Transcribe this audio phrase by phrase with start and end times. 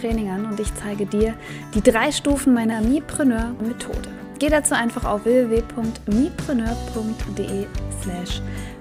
[0.00, 1.34] Training an und ich zeige dir
[1.74, 4.08] die drei Stufen meiner Mipreneur-Methode.
[4.38, 7.66] Geh dazu einfach auf www.mipreneur.de
[8.02, 8.40] slash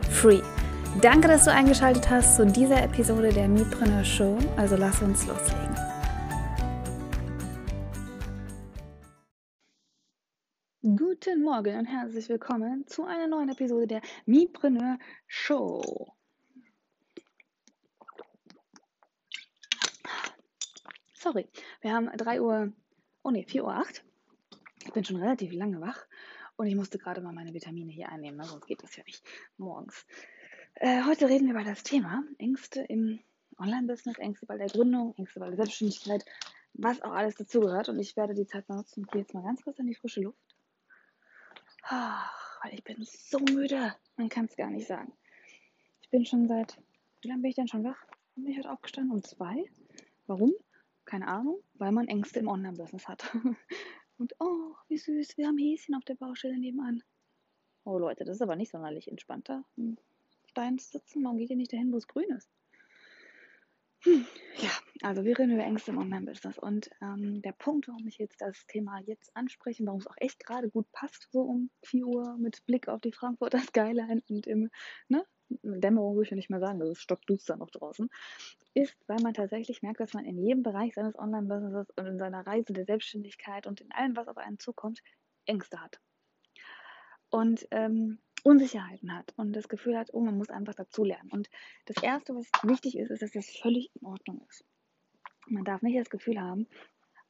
[0.10, 0.40] free.
[1.02, 4.38] Danke, dass du eingeschaltet hast zu dieser Episode der Mipreneur Show.
[4.56, 5.76] Also lass uns loslegen.
[10.82, 14.98] Guten Morgen und herzlich willkommen zu einer neuen Episode der Mipreneur
[15.28, 16.14] Show.
[21.22, 21.50] Sorry,
[21.82, 22.72] wir haben 3 Uhr,
[23.24, 24.06] oh ne, 4 Uhr 8.
[24.86, 26.08] Ich bin schon relativ lange wach
[26.56, 28.46] und ich musste gerade mal meine Vitamine hier einnehmen, ne?
[28.46, 29.22] sonst geht das ja nicht
[29.58, 30.06] morgens.
[30.76, 33.20] Äh, heute reden wir über das Thema Ängste im
[33.58, 36.24] Online-Business, Ängste bei der Gründung, Ängste bei der Selbstständigkeit,
[36.72, 37.90] was auch alles dazugehört.
[37.90, 40.22] Und ich werde die Zeit benutzen und gehe jetzt mal ganz kurz in die frische
[40.22, 40.56] Luft.
[41.84, 43.94] Ach, weil ich bin so müde.
[44.16, 45.12] Man kann es gar nicht sagen.
[46.02, 46.78] Ich bin schon seit,
[47.20, 48.06] wie lange bin ich denn schon wach?
[48.36, 49.12] Bin ich heute aufgestanden?
[49.12, 49.66] Um zwei?
[50.26, 50.54] Warum?
[51.10, 53.24] Keine Ahnung, weil man Ängste im Online-Business hat.
[54.20, 57.02] Und oh, wie süß, wir haben Häschen auf der Baustelle nebenan.
[57.84, 59.66] Oh Leute, das ist aber nicht sonderlich entspannter.
[60.46, 62.48] Stein sitzen, warum geht ihr nicht dahin, wo es grün ist?
[64.06, 66.58] Ja, also wir reden über Ängste im Online-Business.
[66.58, 70.46] Und ähm, der Punkt, warum ich jetzt das Thema jetzt anspreche, warum es auch echt
[70.46, 74.70] gerade gut passt, so um 4 Uhr mit Blick auf die Frankfurter Skyline und im,
[75.08, 78.10] ne, Dämmerung würde ich ja nicht mehr sagen, das ist stockduster noch draußen,
[78.74, 82.46] ist, weil man tatsächlich merkt, dass man in jedem Bereich seines Online-Businesses und in seiner
[82.46, 85.02] Reise der Selbstständigkeit und in allem, was auf einen zukommt,
[85.46, 86.00] Ängste hat.
[87.30, 91.32] Und ähm, Unsicherheiten hat und das Gefühl hat, oh, man muss einfach dazulernen.
[91.32, 91.50] Und
[91.86, 94.66] das Erste, was wichtig ist, ist, dass das völlig in Ordnung ist.
[95.48, 96.68] Man darf nicht das Gefühl haben,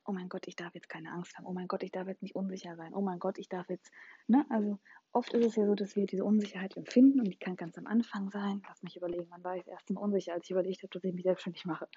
[0.05, 2.23] oh mein Gott, ich darf jetzt keine Angst haben, oh mein Gott, ich darf jetzt
[2.23, 3.91] nicht unsicher sein, oh mein Gott, ich darf jetzt,
[4.27, 4.79] ne, also
[5.11, 7.87] oft ist es ja so, dass wir diese Unsicherheit empfinden und die kann ganz am
[7.87, 8.61] Anfang sein.
[8.67, 11.03] Lass mich überlegen, wann war ich das erste Mal unsicher, als ich überlegt habe, dass
[11.03, 11.87] ich mich selbstständig mache.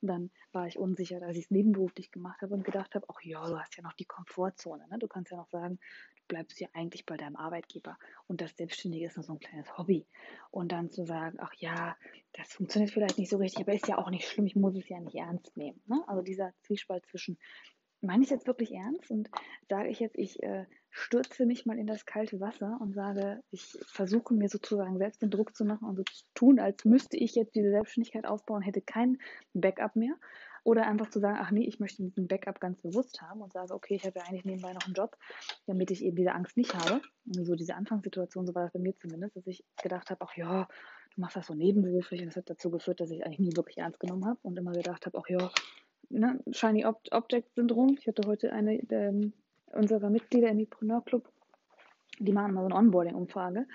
[0.00, 3.20] Und dann war ich unsicher, als ich es nebenberuflich gemacht habe und gedacht habe, ach
[3.22, 4.86] ja, du hast ja noch die Komfortzone.
[4.88, 4.98] Ne?
[4.98, 5.78] Du kannst ja noch sagen,
[6.16, 9.76] du bleibst ja eigentlich bei deinem Arbeitgeber und das Selbstständige ist nur so ein kleines
[9.76, 10.06] Hobby.
[10.50, 11.96] Und dann zu sagen, ach ja,
[12.32, 14.88] das funktioniert vielleicht nicht so richtig, aber ist ja auch nicht schlimm, ich muss es
[14.88, 15.80] ja nicht ernst nehmen.
[15.86, 16.02] Ne?
[16.06, 17.38] Also dieser Zwiespalt zwischen
[18.02, 19.30] meine ich jetzt wirklich ernst und
[19.68, 23.78] sage ich jetzt, ich äh, stürze mich mal in das kalte Wasser und sage, ich
[23.86, 27.34] versuche mir sozusagen selbst den Druck zu machen und so zu tun, als müsste ich
[27.34, 29.18] jetzt diese Selbstständigkeit aufbauen, hätte kein
[29.54, 30.14] Backup mehr.
[30.64, 33.74] Oder einfach zu sagen, ach nee, ich möchte diesen Backup ganz bewusst haben und sage,
[33.74, 35.16] okay, ich habe ja eigentlich nebenbei noch einen Job,
[35.66, 37.00] damit ich eben diese Angst nicht habe.
[37.26, 40.36] Und so diese Anfangssituation, so war das bei mir zumindest, dass ich gedacht habe, ach
[40.36, 40.68] ja,
[41.14, 43.78] du machst das so nebenberuflich und das hat dazu geführt, dass ich eigentlich nie wirklich
[43.78, 45.50] ernst genommen habe und immer gedacht habe, ach ja,
[46.12, 47.96] ne, Shiny Ob Object Syndrom.
[47.98, 49.32] Ich hatte heute eine ähm,
[49.72, 51.28] unserer Mitglieder im Mipreneur Club,
[52.18, 53.66] die machen mal so eine Onboarding-Umfrage,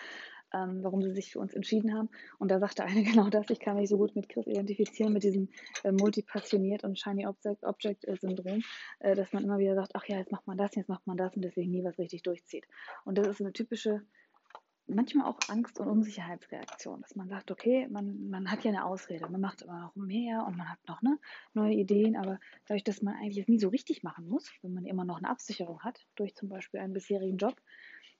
[0.53, 2.09] ähm, warum sie sich für uns entschieden haben.
[2.37, 5.23] Und da sagte eine genau das, ich kann mich so gut mit Chris identifizieren, mit
[5.23, 5.49] diesem
[5.83, 8.63] äh, multipassioniert und Shiny Object, Object Syndrom,
[8.99, 11.17] äh, dass man immer wieder sagt, ach ja, jetzt macht man das, jetzt macht man
[11.17, 12.65] das und deswegen nie was richtig durchzieht.
[13.05, 14.03] Und das ist eine typische
[14.87, 19.29] manchmal auch Angst- und Unsicherheitsreaktion, dass man sagt, okay, man, man hat ja eine Ausrede,
[19.29, 21.19] man macht immer noch mehr und man hat noch ne,
[21.53, 24.85] neue Ideen, aber dadurch, dass man eigentlich es nie so richtig machen muss, wenn man
[24.85, 27.55] immer noch eine Absicherung hat, durch zum Beispiel einen bisherigen Job,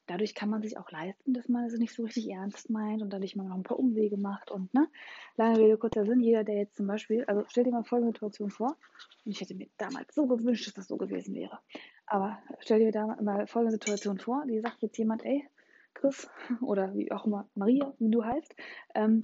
[0.07, 3.11] dadurch kann man sich auch leisten, dass man es nicht so richtig ernst meint und
[3.11, 4.87] dadurch man noch ein paar Umwege macht und ne,
[5.35, 8.49] lange Rede, kurzer Sinn, jeder, der jetzt zum Beispiel, also stell dir mal folgende Situation
[8.49, 8.77] vor,
[9.25, 11.59] und ich hätte mir damals so gewünscht, dass das so gewesen wäre,
[12.05, 15.47] aber stell dir da mal folgende Situation vor, die sagt jetzt jemand, ey,
[15.97, 16.29] Chris
[16.61, 18.55] oder wie auch immer, Maria, wie du heißt,
[18.95, 19.21] ähm,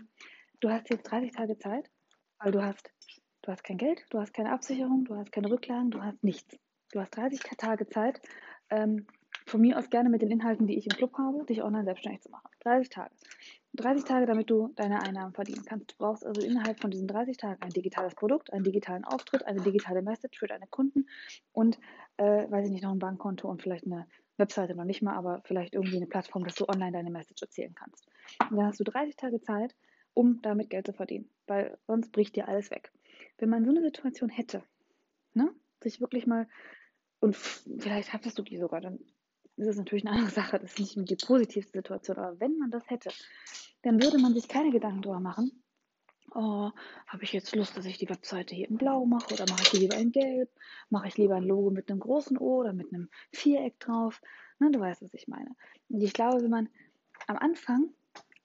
[0.59, 1.89] du hast jetzt 30 Tage Zeit,
[2.39, 2.91] weil du hast,
[3.43, 6.57] du hast kein Geld, du hast keine Absicherung, du hast keine Rücklagen, du hast nichts.
[6.91, 8.21] Du hast 30 Tage Zeit,
[8.69, 9.07] ähm,
[9.45, 12.21] von mir aus gerne mit den Inhalten, die ich im Club habe, dich online selbstständig
[12.21, 12.49] zu machen.
[12.61, 13.13] 30 Tage.
[13.73, 15.91] 30 Tage, damit du deine Einnahmen verdienen kannst.
[15.91, 19.61] Du brauchst also innerhalb von diesen 30 Tagen ein digitales Produkt, einen digitalen Auftritt, eine
[19.61, 21.07] digitale Message für deine Kunden
[21.51, 21.79] und,
[22.17, 24.07] äh, weiß ich nicht, noch ein Bankkonto und vielleicht eine
[24.37, 27.75] Webseite noch nicht mal, aber vielleicht irgendwie eine Plattform, dass du online deine Message erzählen
[27.75, 28.07] kannst.
[28.49, 29.75] Und dann hast du 30 Tage Zeit,
[30.13, 32.91] um damit Geld zu verdienen, weil sonst bricht dir alles weg.
[33.37, 34.63] Wenn man so eine Situation hätte,
[35.33, 36.47] ne, sich wirklich mal,
[37.19, 38.99] und vielleicht hattest du die sogar, dann
[39.55, 42.71] ist es natürlich eine andere Sache, das ist nicht die positivste Situation, aber wenn man
[42.71, 43.11] das hätte,
[43.83, 45.62] dann würde man sich keine Gedanken darüber machen,
[46.31, 46.71] oh,
[47.07, 49.69] habe ich jetzt Lust, dass ich die Webseite hier in blau mache oder mache ich
[49.71, 50.49] die lieber in gelb?
[50.89, 54.21] Mache ich lieber ein Logo mit einem großen O oder mit einem Viereck drauf?
[54.59, 55.55] Ne, du weißt, was ich meine.
[55.89, 56.69] Und ich glaube, wenn man
[57.27, 57.89] am Anfang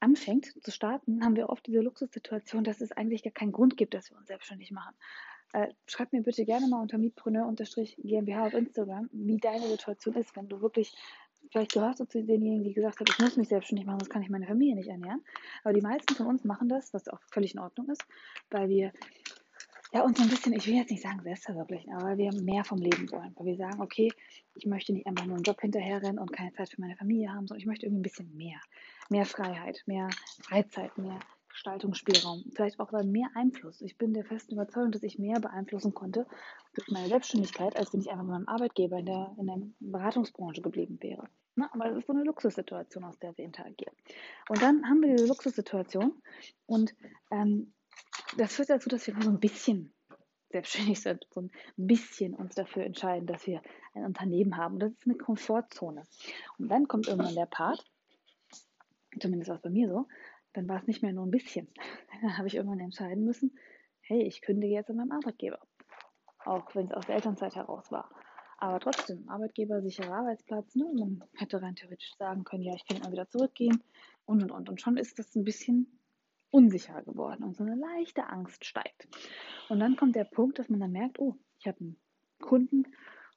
[0.01, 3.95] anfängt zu starten, haben wir oft diese Luxussituation, dass es eigentlich gar keinen Grund gibt,
[3.95, 4.95] dass wir uns selbstständig machen.
[5.53, 10.49] Äh, schreib mir bitte gerne mal unter mietpreneur-gmbh auf Instagram, wie deine Situation ist, wenn
[10.49, 10.95] du wirklich
[11.51, 14.23] Vielleicht gehörst du zu denjenigen, die gesagt haben, ich muss mich selbstständig machen, sonst kann
[14.23, 15.25] ich meine Familie nicht ernähren.
[15.65, 18.05] Aber die meisten von uns machen das, was auch völlig in Ordnung ist,
[18.51, 18.93] weil wir
[19.93, 22.79] ja, uns ein bisschen, ich will jetzt nicht sagen selbstverwirklichen, aber weil wir mehr vom
[22.79, 23.33] Leben wollen.
[23.37, 24.13] Weil wir sagen, okay,
[24.55, 27.47] ich möchte nicht einfach nur einen Job hinterherrennen und keine Zeit für meine Familie haben,
[27.47, 28.61] sondern ich möchte irgendwie ein bisschen mehr.
[29.09, 30.11] Mehr Freiheit, mehr
[30.43, 31.19] Freizeit, mehr
[31.59, 33.81] Gestaltungsspielraum, vielleicht auch mehr Einfluss.
[33.81, 36.25] Ich bin der festen Überzeugung, dass ich mehr beeinflussen konnte
[36.75, 40.63] durch meine Selbstständigkeit, als wenn ich einfach mit meinem Arbeitgeber in der, in der Beratungsbranche
[40.63, 41.29] geblieben wäre.
[41.57, 43.93] Na, aber das ist so eine Luxussituation, aus der wir interagieren.
[44.49, 46.23] Und dann haben wir diese Luxussituation
[46.67, 46.95] und
[47.33, 47.73] ähm,
[48.37, 49.93] das führt dazu, dass wir nur so ein bisschen
[50.51, 53.63] selbstständig sind, so ein bisschen uns dafür entscheiden, dass wir
[53.95, 54.75] ein Unternehmen haben.
[54.75, 56.05] Und das ist eine Komfortzone.
[56.59, 57.85] Und dann kommt irgendwann der Part,
[59.19, 60.07] zumindest war es bei mir so,
[60.53, 61.69] dann war es nicht mehr nur ein bisschen.
[62.23, 63.57] Dann habe ich irgendwann entscheiden müssen,
[64.01, 65.61] hey, ich kündige jetzt an meinem Arbeitgeber.
[66.45, 68.11] Auch wenn es aus der Elternzeit heraus war.
[68.59, 70.75] Aber trotzdem, Arbeitgeber, sicherer Arbeitsplatz.
[70.75, 70.85] Ne?
[70.93, 73.83] Man hätte rein theoretisch sagen können, ja, ich kann mal wieder zurückgehen
[74.25, 74.69] und und und.
[74.69, 75.99] Und schon ist das ein bisschen
[76.51, 79.07] unsicher geworden und so eine leichte Angst steigt.
[79.69, 82.01] Und dann kommt der Punkt, dass man dann merkt, oh, ich habe einen
[82.41, 82.85] Kunden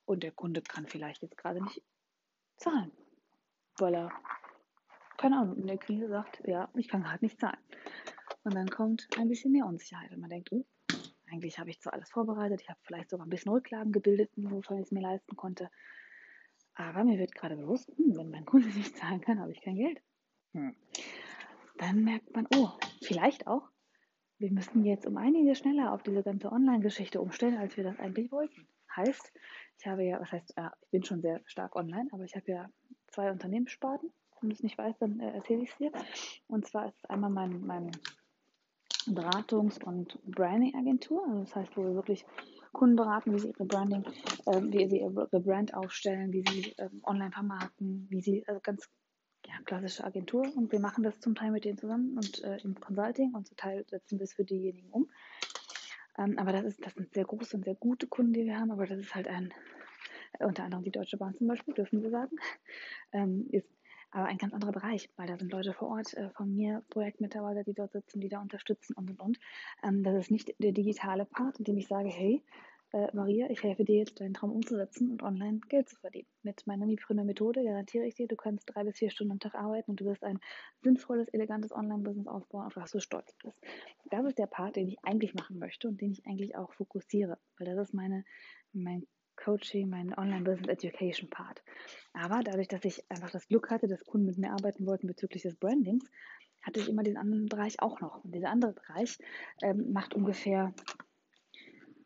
[0.05, 1.83] und der Kunde kann vielleicht jetzt gerade nicht
[2.57, 2.91] zahlen,
[3.77, 4.11] weil er
[5.21, 7.59] keine Ahnung, in der Krise sagt, ja, ich kann gerade nicht zahlen.
[8.43, 10.65] Und dann kommt ein bisschen mehr Unsicherheit und man denkt, oh,
[11.31, 14.77] eigentlich habe ich zwar alles vorbereitet, ich habe vielleicht sogar ein bisschen Rücklagen gebildet, wofür
[14.77, 15.69] ich es mir leisten konnte.
[16.73, 19.75] Aber mir wird gerade bewusst, hm, wenn mein Kunde nicht zahlen kann, habe ich kein
[19.75, 20.01] Geld.
[20.53, 20.75] Hm.
[21.77, 22.69] Dann merkt man, oh,
[23.03, 23.69] vielleicht auch,
[24.39, 28.31] wir müssen jetzt um einiges schneller auf diese ganze Online-Geschichte umstellen, als wir das eigentlich
[28.31, 28.67] wollten.
[28.95, 29.31] Heißt,
[29.77, 32.69] ich habe ja, was heißt, ich bin schon sehr stark online, aber ich habe ja
[33.07, 34.11] zwei Unternehmenssparten
[34.41, 35.91] wenn du es nicht weißt, dann äh, erzähle ich es dir.
[36.47, 37.91] Und zwar ist es einmal mein, mein
[39.07, 41.25] Beratungs- und Branding-Agentur.
[41.27, 42.25] Also das heißt, wo wir wirklich
[42.71, 44.03] Kunden beraten, wie sie ihre Branding,
[44.45, 48.89] äh, wie sie ihre Brand aufstellen, wie sie äh, online vermarkten, wie sie, also ganz
[49.45, 50.43] ja, klassische Agentur.
[50.55, 53.57] Und wir machen das zum Teil mit denen zusammen und äh, im Consulting und zum
[53.57, 55.09] Teil setzen wir es für diejenigen um.
[56.17, 58.71] Ähm, aber das, ist, das sind sehr große und sehr gute Kunden, die wir haben,
[58.71, 59.53] aber das ist halt ein,
[60.39, 62.35] unter anderem die Deutsche Bahn zum Beispiel, dürfen wir sagen,
[63.11, 63.67] ähm, ist
[64.11, 67.63] aber ein ganz anderer Bereich, weil da sind Leute vor Ort äh, von mir, Projektmitarbeiter,
[67.63, 69.39] die dort sitzen, die da unterstützen und und und.
[69.83, 72.43] Ähm, das ist nicht der digitale Part, in dem ich sage, hey,
[72.93, 76.27] äh, Maria, ich helfe dir jetzt, deinen Traum umzusetzen und online Geld zu verdienen.
[76.43, 79.55] Mit meiner Mietgründer Methode garantiere ich dir, du kannst drei bis vier Stunden am Tag
[79.55, 80.39] arbeiten und du wirst ein
[80.81, 83.57] sinnvolles, elegantes Online-Business aufbauen, auf das du stolz bist.
[84.09, 87.37] Das ist der Part, den ich eigentlich machen möchte und den ich eigentlich auch fokussiere,
[87.57, 88.25] weil das ist meine,
[88.73, 89.07] mein
[89.43, 91.61] Coaching, mein Online-Business Education Part.
[92.13, 95.43] Aber dadurch, dass ich einfach das Glück hatte, dass Kunden mit mir arbeiten wollten bezüglich
[95.43, 96.05] des Brandings,
[96.61, 98.23] hatte ich immer den anderen Bereich auch noch.
[98.23, 99.17] Und dieser andere Bereich
[99.61, 100.73] ähm, macht ungefähr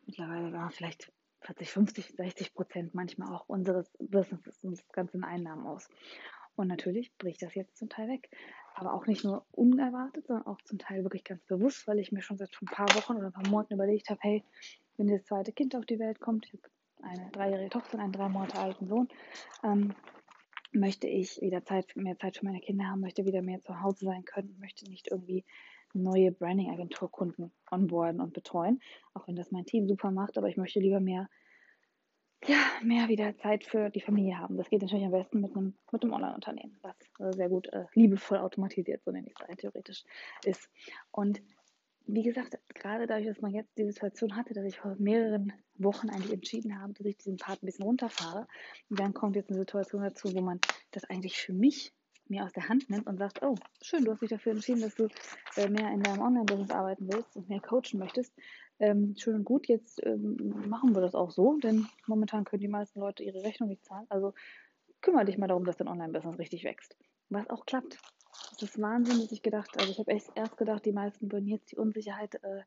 [0.05, 1.11] mittlerweile ja, vielleicht
[1.41, 5.89] 40, 50, 60 Prozent manchmal auch unseres Businesses, unseres ganzen Einnahmen aus.
[6.55, 8.29] Und natürlich bricht das jetzt zum Teil weg.
[8.75, 12.21] Aber auch nicht nur unerwartet, sondern auch zum Teil wirklich ganz bewusst, weil ich mir
[12.21, 14.43] schon seit ein paar Wochen oder ein paar Monaten überlegt habe, hey,
[14.97, 16.63] wenn das zweite Kind auf die Welt kommt, ich habe
[17.01, 19.07] eine dreijährige Tochter und einen drei Monate alten Sohn,
[19.63, 19.93] ähm,
[20.71, 24.05] möchte ich wieder Zeit, mehr Zeit für meine Kinder haben, möchte wieder mehr zu Hause
[24.05, 25.45] sein können, möchte nicht irgendwie
[25.93, 28.81] neue Branding-Agenturkunden onboarden und betreuen,
[29.13, 31.29] auch wenn das mein Team super macht, aber ich möchte lieber mehr,
[32.45, 34.57] ja, mehr wieder Zeit für die Familie haben.
[34.57, 36.95] Das geht natürlich am besten mit einem, mit einem Online-Unternehmen, was
[37.35, 40.03] sehr gut äh, liebevoll automatisiert, so nenne ich es theoretisch,
[40.43, 40.69] ist.
[41.11, 41.41] Und
[42.07, 46.09] wie gesagt, gerade dadurch, dass man jetzt die Situation hatte, dass ich vor mehreren Wochen
[46.09, 48.47] eigentlich entschieden habe, dass ich diesen Part ein bisschen runterfahre,
[48.89, 50.59] und dann kommt jetzt eine Situation dazu, wo man
[50.91, 51.93] das eigentlich für mich
[52.27, 54.95] mir aus der Hand nimmt und sagt, oh, schön, du hast dich dafür entschieden, dass
[54.95, 55.07] du
[55.57, 58.33] äh, mehr in deinem Online-Business arbeiten willst und mehr coachen möchtest.
[58.79, 62.67] Ähm, schön und gut, jetzt ähm, machen wir das auch so, denn momentan können die
[62.67, 64.07] meisten Leute ihre Rechnung nicht zahlen.
[64.09, 64.33] Also
[65.01, 66.97] kümmere dich mal darum, dass dein Online-Business richtig wächst.
[67.29, 67.99] Was auch klappt.
[68.59, 71.71] Das ist Wahnsinn, dass ich gedacht, also ich habe erst gedacht, die meisten würden jetzt
[71.71, 72.61] die Unsicherheit äh,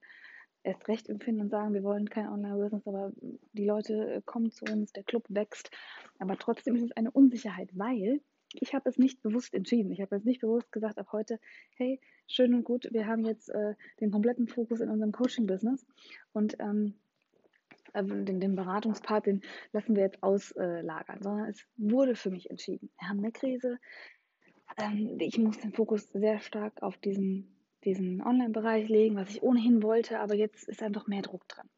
[0.69, 3.13] erst recht empfinden und sagen, wir wollen kein Online-Business, aber
[3.53, 5.71] die Leute äh, kommen zu uns, der Club wächst.
[6.19, 8.21] Aber trotzdem ist es eine Unsicherheit, weil
[8.55, 9.91] ich habe es nicht bewusst entschieden.
[9.93, 11.39] Ich habe jetzt nicht bewusst gesagt ab heute,
[11.77, 15.87] hey, schön und gut, wir haben jetzt äh, den kompletten Fokus in unserem Coaching-Business
[16.33, 16.95] und ähm,
[17.93, 22.91] äh, den, den, Beratungspart, den lassen wir jetzt auslagern, sondern es wurde für mich entschieden.
[22.99, 23.79] Wir haben eine Krise,
[24.77, 27.58] ähm, ich muss den Fokus sehr stark auf diesen,
[27.88, 31.68] diesen Online-Bereich legen, was ich ohnehin wollte, aber jetzt ist einfach mehr Druck drin.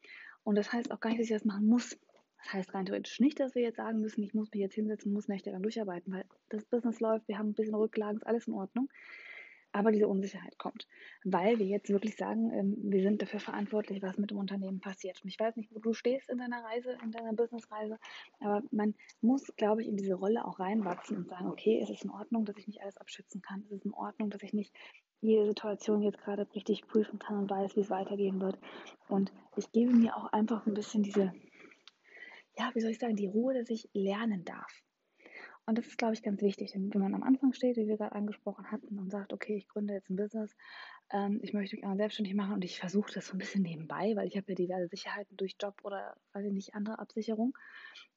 [0.42, 1.98] Und das heißt auch gar nicht, dass ich das machen muss.
[2.38, 5.12] Das heißt rein theoretisch nicht, dass wir jetzt sagen müssen, ich muss mich jetzt hinsetzen,
[5.12, 8.54] muss nächtelang durcharbeiten, weil das Business läuft, wir haben ein bisschen Rücklagen, ist alles in
[8.54, 8.88] Ordnung.
[9.72, 10.88] Aber diese Unsicherheit kommt,
[11.22, 15.22] weil wir jetzt wirklich sagen, ähm, wir sind dafür verantwortlich, was mit dem Unternehmen passiert.
[15.22, 17.96] Und ich weiß nicht, wo du stehst in deiner Reise, in deiner Businessreise,
[18.40, 22.02] aber man muss, glaube ich, in diese Rolle auch reinwachsen und sagen, okay, es ist
[22.02, 23.62] in Ordnung, dass ich nicht alles abschätzen kann.
[23.66, 24.74] Es ist in Ordnung, dass ich nicht
[25.20, 28.58] jede Situation jetzt gerade richtig prüfen kann und weiß, wie es weitergehen wird.
[29.08, 31.32] Und ich gebe mir auch einfach ein bisschen diese,
[32.58, 34.82] ja, wie soll ich sagen, die Ruhe, dass ich lernen darf.
[35.66, 36.72] Und das ist, glaube ich, ganz wichtig.
[36.74, 39.94] Wenn man am Anfang steht, wie wir gerade angesprochen hatten, und sagt, okay, ich gründe
[39.94, 40.56] jetzt ein Business,
[41.12, 44.26] ähm, ich möchte mich selbstständig machen und ich versuche das so ein bisschen nebenbei, weil
[44.26, 47.56] ich habe ja diverse Sicherheiten durch Job oder, weiß ich nicht, andere Absicherung.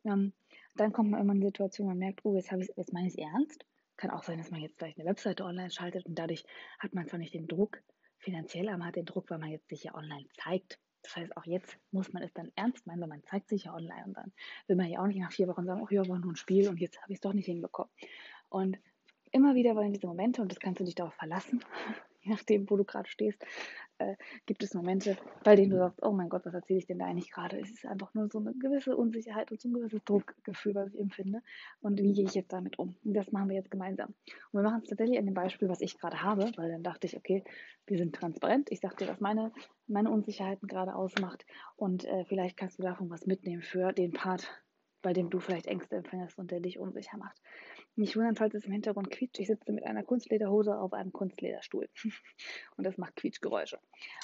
[0.05, 0.33] Ähm,
[0.75, 3.19] dann kommt man immer in eine Situation, man merkt, oh, jetzt, jetzt meine ich es
[3.19, 3.65] ernst.
[4.03, 6.43] Kann auch sein, dass man jetzt vielleicht eine Webseite online schaltet und dadurch
[6.77, 7.81] hat man zwar nicht den Druck
[8.17, 10.77] finanziell, aber man hat den Druck, weil man jetzt sich ja online zeigt.
[11.03, 13.74] Das heißt, auch jetzt muss man es dann ernst meinen, weil man zeigt sich ja
[13.74, 14.33] online und dann
[14.67, 16.67] will man ja auch nicht nach vier Wochen sagen, oh ja, war nur ein Spiel
[16.67, 17.93] und jetzt habe ich es doch nicht hinbekommen.
[18.50, 18.77] Und
[19.31, 21.63] immer wieder wollen diese Momente, und das kannst du dich darauf verlassen,
[22.24, 23.44] je nachdem, wo du gerade stehst,
[24.00, 24.15] äh,
[24.46, 27.06] gibt es Momente, bei denen du sagst, oh mein Gott, was erzähle ich denn da
[27.06, 27.60] eigentlich gerade?
[27.60, 31.00] Es ist einfach nur so eine gewisse Unsicherheit und so ein gewisses Druckgefühl, was ich
[31.00, 31.42] empfinde.
[31.82, 32.96] Und wie gehe ich jetzt damit um?
[33.03, 34.13] Und das machen wir jetzt gemeinsam.
[34.51, 37.08] Und wir machen es tatsächlich an dem Beispiel, was ich gerade habe, weil dann dachte
[37.08, 37.44] ich, okay,
[37.86, 38.72] wir sind transparent.
[38.72, 39.51] Ich sage dir, was meine,
[39.88, 41.46] meine Unsicherheiten gerade ausmacht.
[41.75, 44.48] Und äh, vielleicht kannst du davon was mitnehmen für den Part,
[45.03, 47.39] bei dem du vielleicht Ängste empfindest und der dich unsicher macht.
[47.95, 49.38] Nicht wundern, falls es im Hintergrund quietscht.
[49.38, 51.88] Ich sitze mit einer Kunstlederhose auf einem Kunstlederstuhl.
[52.77, 53.79] Und das macht Quietschgeräusche.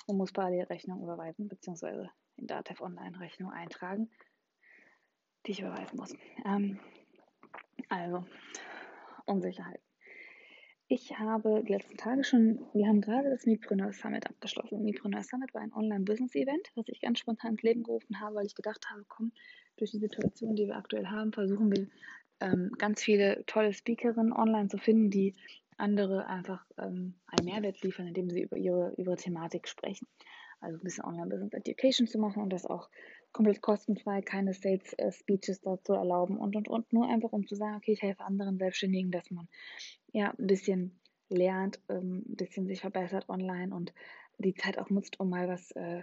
[0.07, 4.09] Und muss parallel Rechnung überweisen, beziehungsweise in Datev Online Rechnung eintragen,
[5.45, 6.15] die ich überweisen muss.
[6.45, 6.79] Ähm,
[7.89, 8.25] also,
[9.25, 9.81] Unsicherheit.
[10.91, 14.83] Ich habe die letzten Tage schon, wir haben gerade das Mipreneur Summit abgeschlossen.
[14.83, 18.55] Mipreneur Summit war ein Online-Business-Event, was ich ganz spontan ins Leben gerufen habe, weil ich
[18.55, 19.31] gedacht habe, komm,
[19.79, 21.87] durch die Situation, die wir aktuell haben, versuchen wir
[22.39, 25.35] ähm, ganz viele tolle Speakerinnen online zu finden, die
[25.77, 30.07] andere einfach ähm, einen Mehrwert liefern, indem sie über ihre, ihre Thematik sprechen.
[30.61, 32.89] Also ein bisschen Online-Business Education zu machen und das auch
[33.31, 36.91] komplett kostenfrei, keine Sales-Speeches dazu erlauben und und und.
[36.91, 39.47] Nur einfach, um zu sagen, okay, ich helfe anderen Selbstständigen, dass man
[40.11, 43.93] ja ein bisschen lernt, ähm, ein bisschen sich verbessert online und
[44.37, 46.01] die Zeit auch nutzt, um mal was, äh,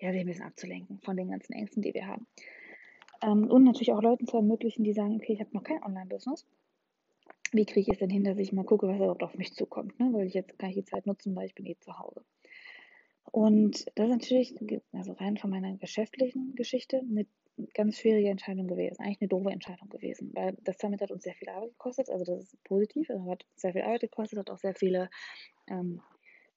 [0.00, 2.26] ja, sich ein bisschen abzulenken von den ganzen Ängsten, die wir haben.
[3.22, 6.46] Ähm, und natürlich auch Leuten zu ermöglichen, die sagen, okay, ich habe noch kein Online-Business.
[7.52, 9.98] Wie kriege ich es denn hin, dass ich mal gucke, was überhaupt auf mich zukommt?
[9.98, 10.10] Ne?
[10.12, 12.22] Weil ich jetzt kann ich die Zeit nutzen, weil ich bin eh zu Hause.
[13.30, 14.54] Und das ist natürlich,
[14.92, 17.26] also rein von meiner geschäftlichen Geschichte, eine
[17.74, 19.00] ganz schwierige Entscheidung gewesen.
[19.00, 22.10] Eigentlich eine doofe Entscheidung gewesen, weil das Summit hat uns sehr viel Arbeit gekostet.
[22.10, 25.10] Also das ist positiv, es hat sehr viel Arbeit gekostet, hat auch sehr viele,
[25.66, 26.00] ähm,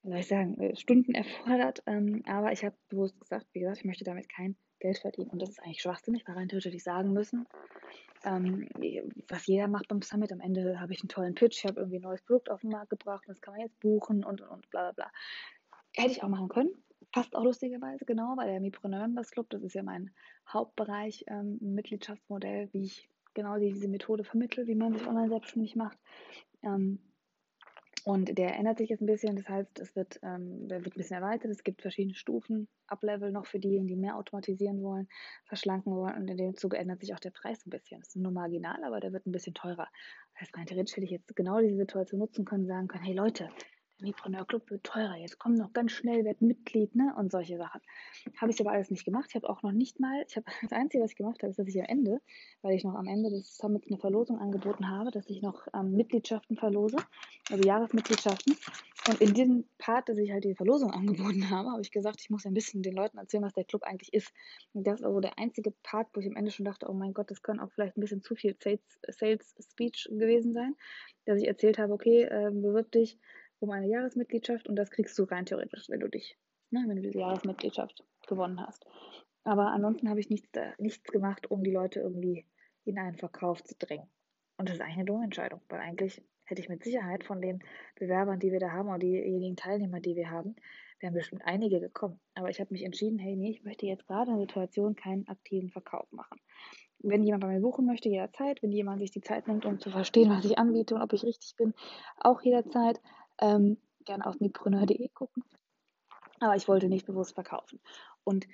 [0.04, 1.84] wie soll ich sagen, äh, Stunden erfordert.
[1.88, 5.30] Ähm, aber ich habe bewusst gesagt, wie gesagt, ich möchte damit kein Geld verdienen.
[5.30, 7.48] Und das ist eigentlich schwachsinnig, weil rein theoretisch sagen müssen,
[8.24, 8.68] ähm,
[9.30, 10.32] was jeder macht beim Summit.
[10.32, 12.72] Am Ende habe ich einen tollen Pitch, ich habe irgendwie ein neues Produkt auf den
[12.72, 15.12] Markt gebracht, das kann man jetzt buchen und, und, und bla bla bla.
[15.96, 16.72] Hätte ich auch machen können.
[17.12, 20.12] Passt auch lustigerweise, genau, weil der Mipreneur Members Club, das ist ja mein
[20.48, 25.98] Hauptbereich, ähm, Mitgliedschaftsmodell, wie ich genau diese Methode vermittle, wie man sich online selbstständig macht.
[26.64, 27.00] Ähm,
[28.04, 30.98] und der ändert sich jetzt ein bisschen, das heißt, es wird, ähm, der wird ein
[30.98, 31.52] bisschen erweitert.
[31.52, 35.08] Es gibt verschiedene Stufen, Uplevel noch für diejenigen, die mehr automatisieren wollen,
[35.46, 36.16] verschlanken wollen.
[36.16, 38.00] Und in dem Zuge ändert sich auch der Preis ein bisschen.
[38.00, 39.88] Das ist nur marginal, aber der wird ein bisschen teurer.
[40.34, 43.14] Das heißt, rein theoretisch hätte ich jetzt genau diese Situation nutzen können, sagen können, hey
[43.14, 43.50] Leute,
[44.02, 47.14] Mipreneur Club wird teurer, jetzt komm noch ganz schnell, werd Mitglied, ne?
[47.18, 47.82] Und solche Sachen.
[48.38, 49.28] Habe ich aber alles nicht gemacht.
[49.30, 51.60] Ich habe auch noch nicht mal, ich habe das Einzige, was ich gemacht habe, ist,
[51.60, 52.22] dass ich am Ende,
[52.62, 55.94] weil ich noch am Ende des Summits eine Verlosung angeboten habe, dass ich noch ähm,
[55.94, 56.98] Mitgliedschaften verlose,
[57.50, 58.58] also Jahresmitgliedschaften.
[59.08, 62.30] Und in diesem Part, dass ich halt die Verlosung angeboten habe, habe ich gesagt, ich
[62.30, 64.32] muss ein bisschen den Leuten erzählen, was der Club eigentlich ist.
[64.74, 67.14] Und das ist also der einzige Part, wo ich am Ende schon dachte, oh mein
[67.14, 70.76] Gott, das kann auch vielleicht ein bisschen zu viel Sales, Sales Speech gewesen sein,
[71.26, 73.18] dass ich erzählt habe, okay, äh, bewirb dich
[73.62, 76.38] um eine Jahresmitgliedschaft und das kriegst du rein theoretisch, wenn du dich,
[76.72, 78.86] ne, wenn du diese Jahresmitgliedschaft gewonnen hast.
[79.44, 82.46] Aber ansonsten habe ich nichts, äh, nichts gemacht, um die Leute irgendwie
[82.84, 84.08] in einen Verkauf zu drängen.
[84.58, 87.64] Und das ist eigentlich eine dumme Entscheidung, weil eigentlich hätte ich mit Sicherheit von den
[87.96, 90.56] Bewerbern, die wir da haben, oder diejenigen Teilnehmer, die wir haben,
[91.00, 92.20] wären bestimmt einige gekommen.
[92.36, 95.28] Aber ich habe mich entschieden, hey, nee, ich möchte jetzt gerade in der Situation keinen
[95.28, 96.40] aktiven Verkauf machen.
[97.00, 98.62] Wenn jemand bei mir buchen möchte, jederzeit.
[98.62, 101.24] Wenn jemand sich die Zeit nimmt, um zu verstehen, was ich anbiete und ob ich
[101.24, 101.74] richtig bin,
[102.18, 103.02] auch jederzeit.
[103.42, 105.44] Ähm, gerne auf mipreneur.de gucken.
[106.40, 107.80] Aber ich wollte nicht bewusst verkaufen.
[108.24, 108.48] Und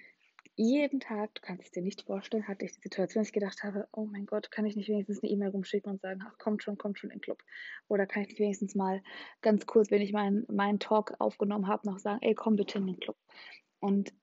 [0.56, 3.64] jeden Tag, du kannst es dir nicht vorstellen, hatte ich die Situation, dass ich gedacht
[3.64, 6.64] habe, oh mein Gott, kann ich nicht wenigstens eine E-Mail rumschicken und sagen, ach, kommt
[6.64, 7.44] schon, kommt schon in den Club.
[7.88, 9.04] Oder kann ich nicht wenigstens mal
[9.42, 12.88] ganz kurz, wenn ich meinen mein Talk aufgenommen habe, noch sagen, ey, komm bitte in
[12.88, 13.16] den Club.
[13.80, 14.14] Und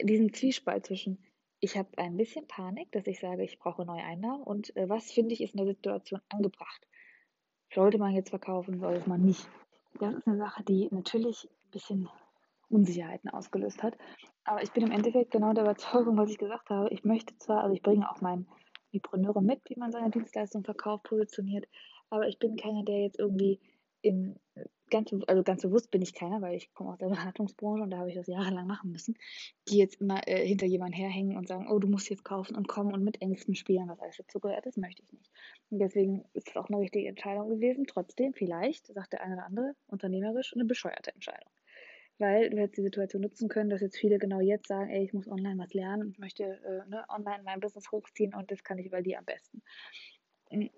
[0.00, 1.18] diesen Zwiespalt zwischen,
[1.58, 5.10] ich habe ein bisschen Panik, dass ich sage, ich brauche neue Einnahmen und äh, was
[5.10, 6.86] finde ich ist in der Situation angebracht.
[7.74, 9.48] Sollte man jetzt verkaufen, sollte man nicht.
[9.94, 12.08] Das ist eine Sache, die natürlich ein bisschen
[12.68, 13.96] Unsicherheiten ausgelöst hat.
[14.44, 16.88] Aber ich bin im Endeffekt genau der Überzeugung, was ich gesagt habe.
[16.90, 18.46] Ich möchte zwar, also ich bringe auch meinen
[18.92, 21.66] Mipreneur mit, wie man seine Dienstleistung verkauft, positioniert,
[22.10, 23.60] aber ich bin keiner, der jetzt irgendwie
[24.00, 24.38] in
[24.90, 27.98] ganz, also ganz bewusst bin ich keiner, weil ich komme aus der Beratungsbranche und da
[27.98, 29.16] habe ich das jahrelang machen müssen,
[29.68, 32.68] die jetzt immer äh, hinter jemandem herhängen und sagen, oh, du musst jetzt kaufen und
[32.68, 35.30] kommen und mit Ängsten spielen, was alles dazu gehört, das möchte ich nicht.
[35.70, 37.86] Deswegen ist es auch eine richtige Entscheidung gewesen.
[37.86, 41.50] Trotzdem, vielleicht, sagt der eine oder andere, unternehmerisch eine bescheuerte Entscheidung
[42.18, 45.12] weil wir jetzt die Situation nutzen können, dass jetzt viele genau jetzt sagen, ey, ich
[45.12, 48.78] muss online was lernen und möchte äh, ne, online mein Business hochziehen und das kann
[48.78, 49.62] ich über die am besten.
[50.50, 50.70] Und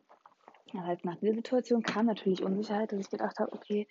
[0.75, 3.89] halt nach dieser Situation kam natürlich Unsicherheit, dass ich gedacht habe, okay,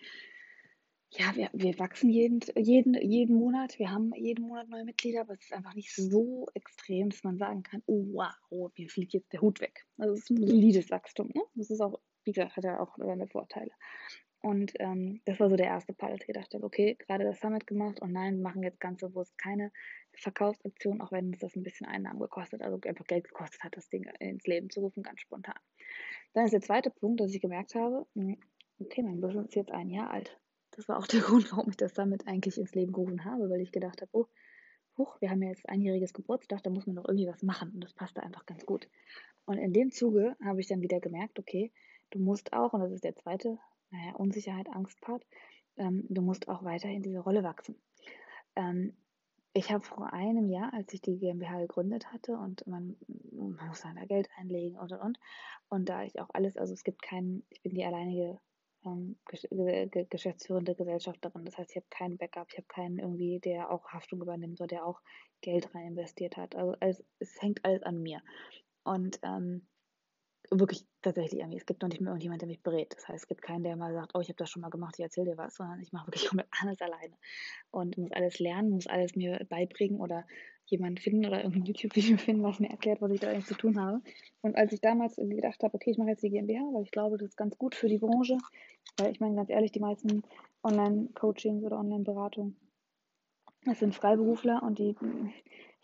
[1.12, 5.34] ja, wir, wir wachsen jeden, jeden, jeden Monat, wir haben jeden Monat neue Mitglieder, aber
[5.34, 9.34] es ist einfach nicht so extrem, dass man sagen kann, oh wow, mir fliegt jetzt
[9.34, 9.86] der Hut weg.
[9.98, 11.42] Also es ist ein solides Wachstum, ne?
[11.56, 13.72] Das ist auch, wie gesagt, hat ja auch seine Vorteile.
[14.42, 17.40] Und ähm, das war so der erste Fall, als ich gedacht habe, okay, gerade das
[17.40, 19.72] Summit gemacht und nein, wir machen jetzt ganz bewusst keine
[20.14, 23.90] Verkaufsaktion, auch wenn uns das ein bisschen Einnahmen gekostet, also einfach Geld gekostet hat, das
[23.90, 25.60] Ding ins Leben zu rufen, ganz spontan.
[26.34, 28.38] Dann ist der zweite Punkt, dass ich gemerkt habe, hm,
[28.80, 30.40] okay, mein Business ist jetzt ein Jahr alt.
[30.80, 33.60] Das war auch der Grund, warum ich das Summit eigentlich ins Leben gerufen habe, weil
[33.60, 34.28] ich gedacht habe, oh,
[34.98, 37.84] huch, wir haben ja jetzt einjähriges Geburtstag, da muss man doch irgendwie was machen und
[37.84, 38.88] das passte einfach ganz gut.
[39.44, 41.74] Und in dem Zuge habe ich dann wieder gemerkt, okay,
[42.12, 43.58] du musst auch, und das ist der zweite
[43.92, 45.26] naja, Unsicherheit, Angstpart,
[45.76, 47.76] ähm, du musst auch weiterhin diese Rolle wachsen.
[48.56, 48.94] Ähm,
[49.52, 52.96] ich habe vor einem Jahr, als ich die GmbH gegründet hatte und man,
[53.34, 55.20] man muss da Geld einlegen und und und,
[55.68, 58.40] und da ich auch alles, also es gibt keinen, ich bin die alleinige
[58.86, 59.18] ähm,
[60.10, 61.46] geschäftsführende Gesellschafterin.
[61.46, 64.68] Das heißt, ich habe keinen Backup, ich habe keinen irgendwie, der auch Haftung übernimmt oder
[64.68, 65.02] der auch
[65.42, 66.56] Geld rein investiert hat.
[66.56, 68.22] Also alles, es hängt alles an mir.
[68.84, 69.68] Und ähm,
[70.52, 71.58] wirklich tatsächlich mir.
[71.58, 72.96] Es gibt noch nicht mehr irgendjemand, der mich berät.
[72.96, 74.96] Das heißt, es gibt keinen, der mal sagt, oh, ich habe das schon mal gemacht,
[74.98, 77.14] ich erzähle dir was, sondern ich mache wirklich komplett alles alleine
[77.72, 80.26] und muss alles lernen, muss alles mir beibringen oder
[80.66, 83.80] jemanden finden oder irgendein YouTube-Video finden, was mir erklärt, was ich da eigentlich zu tun
[83.80, 84.02] habe.
[84.42, 86.92] Und als ich damals irgendwie gedacht habe, okay, ich mache jetzt die GmbH, weil ich
[86.92, 88.38] glaube, das ist ganz gut für die Branche,
[88.98, 90.24] weil ich meine ganz ehrlich, die meisten
[90.64, 92.56] Online-Coachings oder Online-Beratungen,
[93.66, 94.96] das sind Freiberufler und die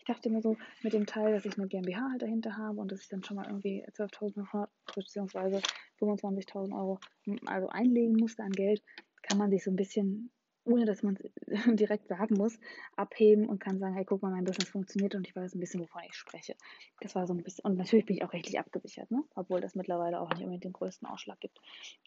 [0.06, 3.02] dachte mir so, mit dem Teil, dass ich eine GmbH halt dahinter habe und dass
[3.02, 5.60] ich dann schon mal irgendwie 12.500 bzw.
[6.00, 8.82] 25.000 Euro hm, also einlegen musste an Geld,
[9.22, 10.30] kann man sich so ein bisschen,
[10.64, 11.32] ohne dass man es
[11.76, 12.58] direkt sagen muss,
[12.96, 15.80] abheben und kann sagen, hey, guck mal, mein Business funktioniert und ich weiß ein bisschen,
[15.80, 16.54] wovon ich spreche.
[17.00, 19.24] Das war so ein bisschen, und natürlich bin ich auch rechtlich abgesichert, ne?
[19.34, 21.60] obwohl das mittlerweile auch nicht unbedingt den größten Ausschlag gibt.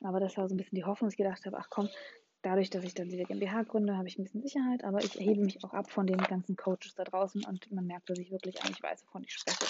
[0.03, 1.89] Aber das war so ein bisschen die Hoffnung, dass ich gedacht habe, ach komm,
[2.41, 5.41] dadurch, dass ich dann diese GmbH gründe, habe ich ein bisschen Sicherheit, aber ich erhebe
[5.41, 8.61] mich auch ab von den ganzen Coaches da draußen und man merkt, dass ich wirklich
[8.63, 9.65] eigentlich weiß, wovon ich spreche.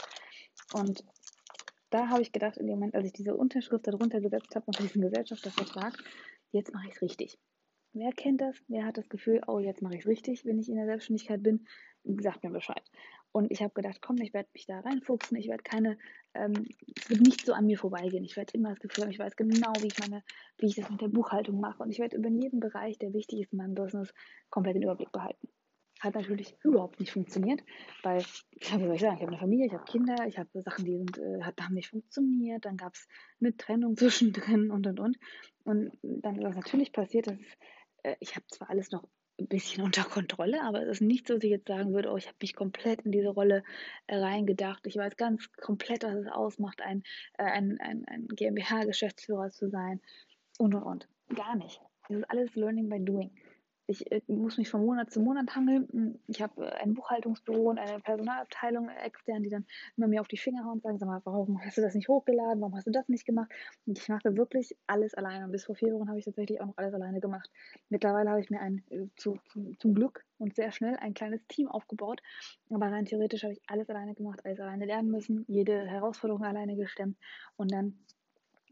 [0.74, 1.04] Und
[1.90, 4.84] da habe ich gedacht, in dem Moment, als ich diese Unterschrift darunter gesetzt habe unter
[4.84, 5.98] diesen Gesellschaftervertrag,
[6.52, 7.40] jetzt mache ich es richtig.
[7.94, 8.56] Wer kennt das?
[8.68, 11.42] Wer hat das Gefühl, oh, jetzt mache ich es richtig, wenn ich in der Selbstständigkeit
[11.42, 11.66] bin?
[12.04, 12.84] Sagt mir Bescheid.
[13.32, 15.98] Und ich habe gedacht, komm, ich werde mich da reinfuchsen, ich werde keine,
[16.34, 16.66] ähm,
[16.96, 18.24] es wird nicht so an mir vorbeigehen.
[18.24, 20.24] Ich werde immer das Gefühl haben, ich weiß genau, wie ich meine,
[20.58, 21.84] wie ich das mit der Buchhaltung mache.
[21.84, 24.14] Und ich werde über jeden Bereich, der wichtig ist in meinem Business,
[24.50, 25.48] komplett den Überblick behalten.
[26.00, 27.62] Hat natürlich überhaupt nicht funktioniert,
[28.04, 30.86] weil, wie soll ich sagen, ich habe eine Familie, ich habe Kinder, ich habe Sachen,
[30.86, 33.08] die sind, äh, haben nicht funktioniert, dann gab es
[33.42, 35.18] eine Trennung zwischendrin und und und.
[35.66, 37.38] Und dann ist das natürlich passiert, dass
[38.04, 39.04] äh, ich habe zwar alles noch
[39.40, 42.18] ein bisschen unter Kontrolle, aber es ist nicht so, dass ich jetzt sagen würde, oh,
[42.18, 43.64] ich habe mich komplett in diese Rolle
[44.08, 44.86] äh, reingedacht.
[44.86, 47.04] Ich weiß ganz komplett, was es ausmacht, ein,
[47.38, 50.02] äh, ein, ein, ein GmbH-Geschäftsführer zu sein
[50.58, 51.08] und und und.
[51.36, 51.82] Gar nicht.
[52.08, 53.32] Das ist alles Learning by Doing.
[53.90, 55.88] Ich äh, muss mich von Monat zu Monat hangeln.
[55.92, 59.66] Hm, ich habe äh, ein Buchhaltungsbüro und eine Personalabteilung äh, extern, die dann
[59.98, 62.08] immer mir auf die Finger hauen und sagen, sag mal, warum hast du das nicht
[62.08, 62.62] hochgeladen?
[62.62, 63.52] Warum hast du das nicht gemacht?
[63.88, 65.46] Und ich mache wirklich alles alleine.
[65.46, 67.50] Und bis vor vier Wochen habe ich tatsächlich auch noch alles alleine gemacht.
[67.90, 68.84] Mittlerweile habe ich mir ein,
[69.16, 72.22] zu, zu, zum Glück und sehr schnell ein kleines Team aufgebaut.
[72.70, 76.76] Aber rein theoretisch habe ich alles alleine gemacht, alles alleine lernen müssen, jede Herausforderung alleine
[76.76, 77.18] gestemmt.
[77.58, 77.98] Und dann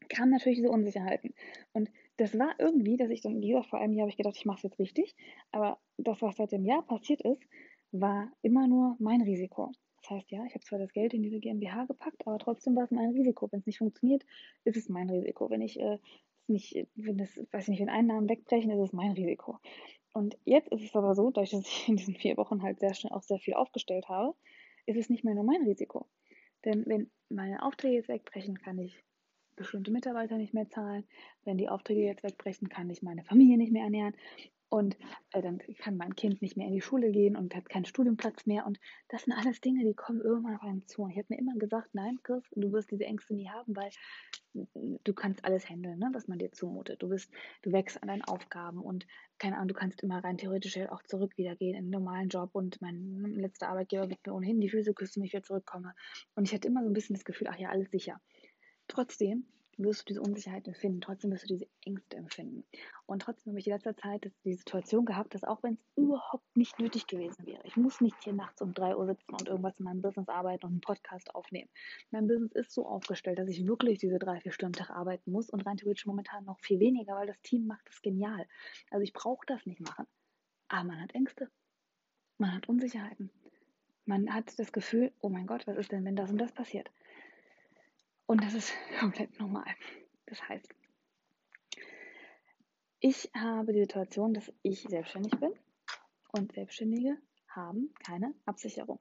[0.10, 1.34] kamen natürlich diese Unsicherheiten.
[1.74, 4.36] Und das war irgendwie, dass ich dann, wie gesagt, vor einem Jahr habe ich gedacht,
[4.38, 5.16] ich mache es jetzt richtig.
[5.52, 7.42] Aber das, was seit dem Jahr passiert ist,
[7.92, 9.72] war immer nur mein Risiko.
[10.02, 12.84] Das heißt, ja, ich habe zwar das Geld in diese GmbH gepackt, aber trotzdem war
[12.84, 13.52] es mein Risiko.
[13.52, 14.24] Wenn es nicht funktioniert,
[14.64, 15.50] ist es mein Risiko.
[15.50, 16.00] Wenn ich äh,
[16.48, 19.60] nicht, wenn das, weiß ich nicht, wenn Einnahmen wegbrechen, ist es mein Risiko.
[20.14, 22.94] Und jetzt ist es aber so, dadurch, dass ich in diesen vier Wochen halt sehr
[22.94, 24.34] schnell auch sehr viel aufgestellt habe,
[24.86, 26.08] ist es nicht mehr nur mein Risiko.
[26.66, 29.04] Denn wenn meine Aufträge jetzt wegbrechen, kann ich
[29.58, 31.04] bestimmte Mitarbeiter nicht mehr zahlen.
[31.44, 34.14] Wenn die Aufträge jetzt wegbrechen, kann ich meine Familie nicht mehr ernähren.
[34.70, 34.98] Und
[35.32, 38.46] äh, dann kann mein Kind nicht mehr in die Schule gehen und hat keinen Studienplatz
[38.46, 38.66] mehr.
[38.66, 41.04] Und das sind alles Dinge, die kommen irgendwann auf einen zu.
[41.04, 43.90] Und ich habe mir immer gesagt, nein, Chris, du wirst diese Ängste nie haben, weil
[45.04, 47.02] du kannst alles handeln, ne, was man dir zumutet.
[47.02, 50.78] Du bist, du wächst an deinen Aufgaben und keine Ahnung, du kannst immer rein theoretisch
[50.90, 54.60] auch zurück wieder gehen in einen normalen Job und mein letzter Arbeitgeber wird mir ohnehin
[54.60, 55.94] die Füße küssen, wenn ich wieder zurückkomme.
[56.36, 58.20] Und ich hatte immer so ein bisschen das Gefühl, ach ja, alles sicher.
[58.88, 59.46] Trotzdem
[59.78, 62.64] wirst du diese Unsicherheit empfinden, trotzdem wirst du diese Ängste empfinden.
[63.06, 66.58] Und trotzdem habe ich in letzter Zeit die Situation gehabt, dass auch wenn es überhaupt
[66.58, 69.78] nicht nötig gewesen wäre, ich muss nicht hier nachts um 3 Uhr sitzen und irgendwas
[69.78, 71.70] in meinem Business arbeiten und einen Podcast aufnehmen.
[72.12, 75.50] Mein Business ist so aufgestellt, dass ich wirklich diese drei, vier Stunden Tag arbeiten muss
[75.50, 78.48] und rein theoretisch momentan noch viel weniger, weil das Team macht das genial.
[78.90, 80.08] Also ich brauche das nicht machen.
[80.70, 81.50] Aber man hat Ängste.
[82.38, 83.30] Man hat Unsicherheiten.
[84.06, 86.90] Man hat das Gefühl, oh mein Gott, was ist denn, wenn das und das passiert?
[88.28, 89.66] Und das ist komplett normal.
[90.28, 90.70] Das heißt,
[93.00, 95.54] ich habe die Situation, dass ich selbstständig bin
[96.34, 99.00] und Selbstständige haben keine Absicherung.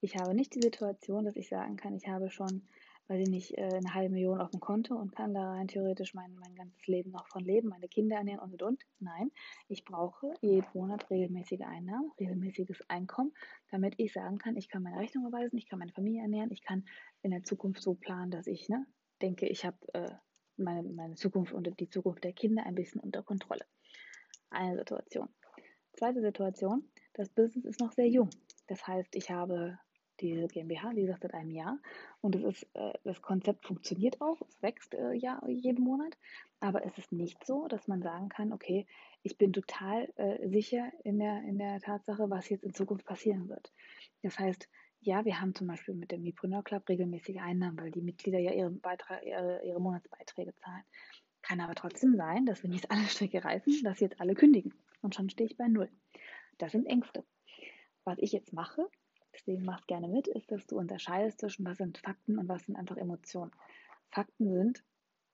[0.00, 2.68] Ich habe nicht die Situation, dass ich sagen kann, ich habe schon,
[3.08, 6.14] weiß ich nicht, äh, eine halbe Million auf dem Konto und kann da rein theoretisch
[6.14, 8.82] mein, mein ganzes Leben noch von leben, meine Kinder ernähren und und und.
[8.98, 9.30] Nein,
[9.68, 13.32] ich brauche jeden Monat regelmäßige Einnahmen, regelmäßiges Einkommen,
[13.70, 16.62] damit ich sagen kann, ich kann meine Rechnung überweisen, ich kann meine Familie ernähren, ich
[16.62, 16.84] kann
[17.22, 18.86] in der Zukunft so planen, dass ich ne,
[19.20, 20.10] denke, ich habe äh,
[20.56, 23.64] meine, meine Zukunft und die Zukunft der Kinder ein bisschen unter Kontrolle.
[24.50, 25.28] Eine Situation.
[25.92, 28.30] Zweite Situation, das Business ist noch sehr jung.
[28.66, 29.78] Das heißt, ich habe
[30.20, 31.78] diese GmbH, wie gesagt, seit einem Jahr.
[32.20, 36.16] Und es ist, äh, das Konzept funktioniert auch, es wächst äh, ja jeden Monat.
[36.60, 38.86] Aber es ist nicht so, dass man sagen kann, okay,
[39.22, 43.48] ich bin total äh, sicher in der, in der Tatsache, was jetzt in Zukunft passieren
[43.48, 43.72] wird.
[44.22, 44.68] Das heißt,
[45.00, 48.52] ja, wir haben zum Beispiel mit dem Mipreneur Club regelmäßige Einnahmen, weil die Mitglieder ja
[48.52, 50.82] ihre, Beitrag, ihre, ihre Monatsbeiträge zahlen.
[51.42, 54.72] Kann aber trotzdem sein, dass wenn jetzt alle Stricke reißen, dass jetzt alle kündigen.
[55.02, 55.90] Und schon stehe ich bei Null.
[56.56, 57.24] Das sind Ängste.
[58.04, 58.88] Was ich jetzt mache,
[59.34, 62.76] deswegen mach gerne mit, ist, dass du unterscheidest zwischen was sind Fakten und was sind
[62.76, 63.52] einfach Emotionen.
[64.10, 64.84] Fakten sind,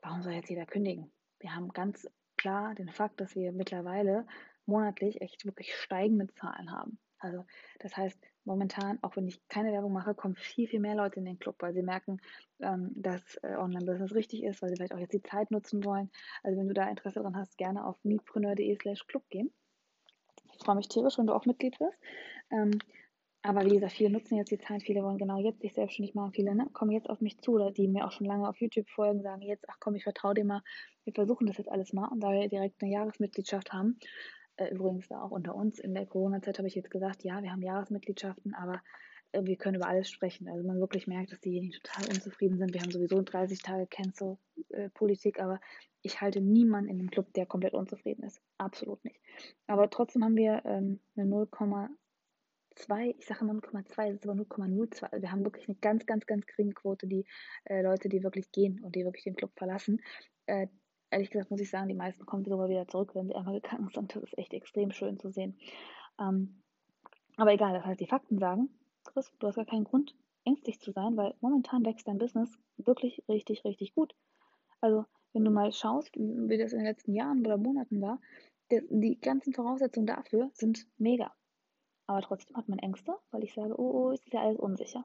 [0.03, 1.13] warum soll jetzt jeder kündigen?
[1.39, 4.27] Wir haben ganz klar den Fakt, dass wir mittlerweile
[4.67, 6.99] monatlich echt wirklich steigende Zahlen haben.
[7.19, 7.45] Also
[7.81, 11.27] das heißt, momentan, auch wenn ich keine Werbung mache, kommen viel, viel mehr Leute in
[11.27, 12.19] den Club, weil sie merken,
[12.61, 16.11] ähm, dass äh, Online-Business richtig ist, weil sie vielleicht auch jetzt die Zeit nutzen wollen.
[16.43, 19.53] Also wenn du da Interesse dran hast, gerne auf meetpreneur.de slash Club gehen.
[20.55, 21.99] Ich freue mich tierisch, wenn du auch Mitglied wirst.
[22.51, 22.79] Ähm,
[23.43, 26.33] aber wie gesagt, viele nutzen jetzt die Zeit, viele wollen genau jetzt sich selbstständig machen,
[26.33, 28.89] viele ne, kommen jetzt auf mich zu oder die mir auch schon lange auf YouTube
[28.91, 30.63] folgen, sagen jetzt, ach komm, ich vertraue dir mal,
[31.05, 33.99] wir versuchen das jetzt alles mal und da wir direkt eine Jahresmitgliedschaft haben,
[34.57, 37.51] äh, übrigens da auch unter uns in der Corona-Zeit habe ich jetzt gesagt, ja, wir
[37.51, 38.83] haben Jahresmitgliedschaften, aber
[39.33, 40.49] äh, wir können über alles sprechen.
[40.49, 42.75] Also man wirklich merkt, dass diejenigen total unzufrieden sind.
[42.75, 45.61] Wir haben sowieso 30 Tage Cancel-Politik, äh, aber
[46.03, 48.41] ich halte niemanden in dem Club, der komplett unzufrieden ist.
[48.59, 49.21] Absolut nicht.
[49.67, 51.27] Aber trotzdem haben wir ähm, eine
[52.77, 55.05] 0,2, ich sage immer 0,2, das ist aber 0,02.
[55.05, 57.25] Also wir haben wirklich eine ganz, ganz, ganz geringe Quote, die
[57.65, 60.01] äh, Leute, die wirklich gehen und die wirklich den Club verlassen.
[60.47, 60.69] Äh,
[61.11, 63.89] ehrlich gesagt muss ich sagen, die meisten kommen sogar wieder zurück, wenn sie einmal gegangen
[63.93, 64.15] sind.
[64.15, 65.59] Das ist echt extrem schön zu sehen.
[66.19, 66.63] Ähm,
[67.37, 68.69] aber egal, das heißt, die Fakten sagen,
[69.05, 73.23] Chris, du hast gar keinen Grund, ängstlich zu sein, weil momentan wächst dein Business wirklich
[73.29, 74.15] richtig, richtig gut.
[74.81, 78.21] Also, wenn du mal schaust, wie das in den letzten Jahren oder Monaten war,
[78.71, 81.33] die ganzen Voraussetzungen dafür sind mega.
[82.11, 85.05] Aber trotzdem hat man Ängste, weil ich sage, oh, oh, ist ja alles unsicher.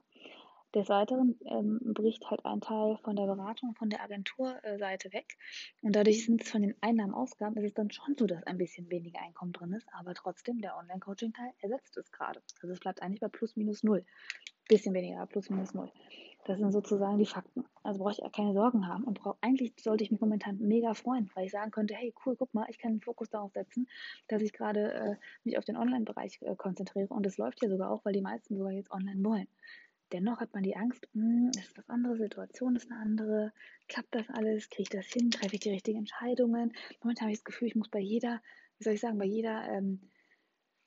[0.76, 5.38] Des Weiteren ähm, bricht halt ein Teil von der Beratung, von der Agenturseite weg.
[5.80, 8.58] Und dadurch sind es von den Einnahmen, Ausgaben, ist es dann schon so, dass ein
[8.58, 9.88] bisschen weniger Einkommen drin ist.
[9.98, 12.42] Aber trotzdem, der Online-Coaching-Teil ersetzt es gerade.
[12.60, 14.04] Also es bleibt eigentlich bei plus minus null.
[14.68, 15.90] Bisschen weniger, plus minus null.
[16.44, 17.64] Das sind sozusagen die Fakten.
[17.82, 19.04] Also brauche ich ja keine Sorgen haben.
[19.04, 22.36] Und brauch, eigentlich sollte ich mich momentan mega freuen, weil ich sagen könnte, hey, cool,
[22.36, 23.88] guck mal, ich kann den Fokus darauf setzen,
[24.28, 27.08] dass ich gerade äh, mich auf den Online-Bereich äh, konzentriere.
[27.08, 29.48] Und das läuft ja sogar auch, weil die meisten sogar jetzt online wollen.
[30.12, 33.52] Dennoch hat man die Angst, hm, ist was andere, Situation ist eine andere,
[33.88, 36.72] klappt das alles, kriege ich das hin, treffe ich die richtigen Entscheidungen.
[37.02, 38.40] Momentan habe ich das Gefühl, ich muss bei jeder,
[38.78, 40.00] wie soll ich sagen, bei jeder ähm,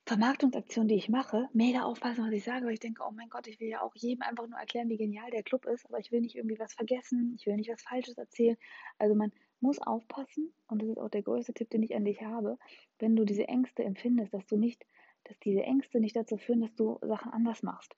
[0.06, 3.46] Vermarktungsaktion, die ich mache, mega aufpassen, was ich sage, weil ich denke, oh mein Gott,
[3.46, 6.12] ich will ja auch jedem einfach nur erklären, wie genial der Club ist, aber ich
[6.12, 8.58] will nicht irgendwie was vergessen, ich will nicht was Falsches erzählen.
[8.98, 12.22] Also man muss aufpassen, und das ist auch der größte Tipp, den ich an dich
[12.22, 12.58] habe,
[12.98, 14.84] wenn du diese Ängste empfindest, dass du nicht,
[15.26, 17.96] dass diese Ängste nicht dazu führen, dass du Sachen anders machst.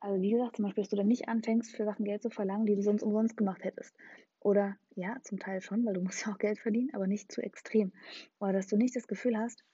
[0.00, 2.66] Also wie gesagt, zum Beispiel, dass du dann nicht anfängst, für Sachen Geld zu verlangen,
[2.66, 3.94] die du sonst umsonst gemacht hättest.
[4.40, 7.42] Oder ja, zum Teil schon, weil du musst ja auch Geld verdienen, aber nicht zu
[7.42, 7.92] extrem.
[8.38, 9.64] Oder dass du nicht das Gefühl hast,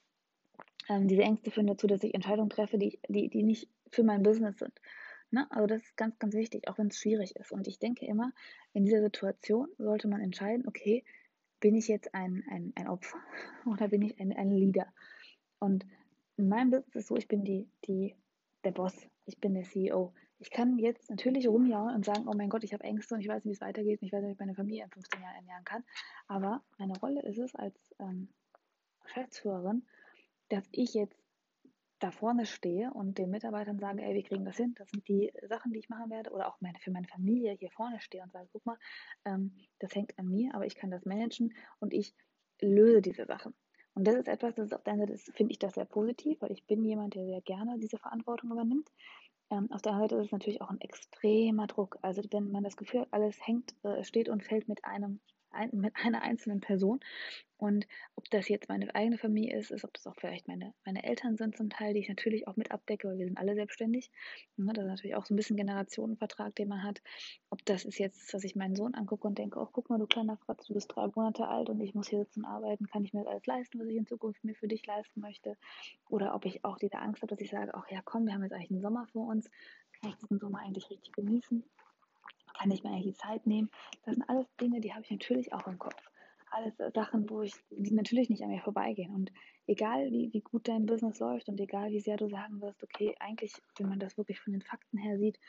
[0.89, 4.23] ähm, diese Ängste führen dazu, dass ich Entscheidungen treffe, die, die, die nicht für mein
[4.23, 4.73] Business sind.
[5.31, 5.49] Ne?
[5.51, 7.51] Also das ist ganz, ganz wichtig, auch wenn es schwierig ist.
[7.51, 8.31] Und ich denke immer,
[8.73, 11.03] in dieser Situation sollte man entscheiden, okay,
[11.59, 13.19] bin ich jetzt ein, ein, ein Opfer
[13.65, 14.87] oder bin ich ein, ein Leader?
[15.59, 15.85] Und
[16.37, 18.15] in meinem Business ist es so, ich bin die, die,
[18.63, 20.13] der Boss, ich bin der CEO.
[20.39, 23.27] Ich kann jetzt natürlich rumjauen und sagen, oh mein Gott, ich habe Ängste und ich
[23.27, 25.21] weiß nicht, wie es weitergeht und ich weiß nicht, wie ich meine Familie in 15
[25.21, 25.83] Jahren ernähren kann.
[26.27, 28.29] Aber meine Rolle ist es als ähm,
[29.03, 29.85] Geschäftsführerin,
[30.49, 31.17] dass ich jetzt
[31.99, 35.33] da vorne stehe und den Mitarbeitern sage, ey, wir kriegen das hin, das sind die
[35.49, 38.31] Sachen, die ich machen werde, oder auch meine, für meine Familie hier vorne stehe und
[38.31, 38.77] sage, guck mal,
[39.25, 42.13] ähm, das hängt an mir, aber ich kann das managen und ich
[42.61, 43.55] löse diese Sachen.
[43.97, 46.39] Und das ist etwas, das ist auf der einen Seite, finde ich das sehr positiv,
[46.39, 48.87] weil ich bin jemand, der sehr gerne diese Verantwortung übernimmt.
[49.49, 51.97] Ähm, auf der anderen Seite ist es natürlich auch ein extremer Druck.
[52.03, 55.19] Also wenn man das Gefühl hat, alles hängt, äh, steht und fällt mit einem ein,
[55.71, 56.99] mit einer einzelnen Person.
[57.59, 61.03] Und ob das jetzt meine eigene Familie ist, ist, ob das auch vielleicht meine, meine
[61.03, 64.11] Eltern sind zum Teil, die ich natürlich auch mit abdecke, weil wir sind alle selbstständig.
[64.57, 67.01] Ne, das ist natürlich auch so ein bisschen Generationenvertrag, den man hat.
[67.49, 70.05] Ob das ist jetzt, dass ich meinen Sohn angucke und denke, oh, guck mal, du
[70.05, 73.03] kleiner Fratz, du bist drei Monate alt und ich muss hier sitzen und arbeiten, kann
[73.03, 75.57] ich mir das alles leisten, was ich in Zukunft mir für dich leisten möchte?
[76.09, 78.43] Oder ob ich auch diese Angst habe, dass ich sage, ach ja, komm, wir haben
[78.43, 79.49] jetzt eigentlich einen Sommer vor uns,
[79.99, 81.63] kann ich diesen Sommer eigentlich richtig genießen?
[82.57, 83.69] Kann ich mir eigentlich die Zeit nehmen?
[84.05, 86.09] Das sind alles Dinge, die habe ich natürlich auch im Kopf.
[86.49, 89.13] Alles Sachen, wo ich, die natürlich nicht an mir vorbeigehen.
[89.13, 89.31] Und
[89.67, 93.13] egal wie, wie gut dein Business läuft und egal wie sehr du sagen wirst, okay,
[93.19, 95.39] eigentlich, wenn man das wirklich von den Fakten her sieht,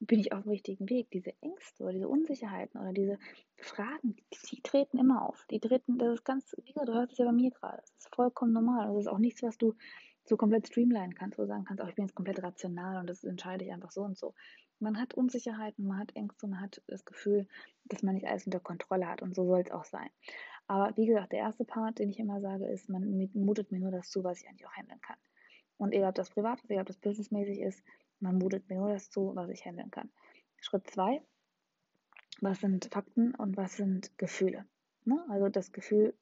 [0.00, 1.10] bin ich auf dem richtigen Weg.
[1.10, 3.18] Diese Ängste oder diese Unsicherheiten oder diese
[3.56, 5.44] Fragen, die, die treten immer auf.
[5.50, 7.78] Die treten, das ist ganz, wie gesagt, du hörst es ja bei mir gerade.
[7.78, 8.88] Das ist vollkommen normal.
[8.88, 9.74] Das ist auch nichts, was du
[10.24, 13.08] so komplett streamline kannst, wo du sagen kannst, auch ich bin jetzt komplett rational und
[13.08, 14.34] das entscheide ich einfach so und so.
[14.80, 17.46] Man hat Unsicherheiten, man hat Ängste, man hat das Gefühl,
[17.84, 20.10] dass man nicht alles unter Kontrolle hat und so soll es auch sein.
[20.66, 23.90] Aber wie gesagt, der erste Part, den ich immer sage, ist, man mutet mir nur
[23.90, 25.16] das zu, was ich eigentlich auch handeln kann.
[25.76, 27.84] Und egal, ob das privat ist, egal, ob das businessmäßig ist,
[28.20, 30.10] man mutet mir nur das zu, was ich handeln kann.
[30.60, 31.20] Schritt zwei,
[32.40, 34.64] was sind Fakten und was sind Gefühle?
[35.04, 35.22] Ne?
[35.28, 36.14] Also das Gefühl,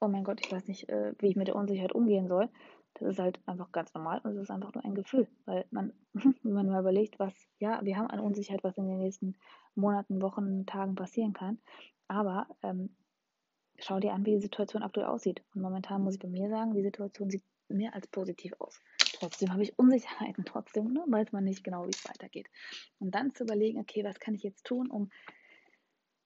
[0.00, 2.48] oh mein Gott, ich weiß nicht, äh, wie ich mit der Unsicherheit umgehen soll.
[2.94, 5.92] Das ist halt einfach ganz normal und es ist einfach nur ein Gefühl, weil man,
[6.12, 9.36] wenn man mal überlegt, was, ja, wir haben eine Unsicherheit, was in den nächsten
[9.74, 11.58] Monaten, Wochen, Tagen passieren kann,
[12.06, 12.94] aber ähm,
[13.78, 15.42] schau dir an, wie die Situation aktuell aussieht.
[15.54, 18.80] Und momentan muss ich bei mir sagen, die Situation sieht mehr als positiv aus.
[19.18, 22.48] Trotzdem habe ich Unsicherheiten, trotzdem ne, weiß man nicht genau, wie es weitergeht.
[22.98, 25.10] Und dann zu überlegen, okay, was kann ich jetzt tun, um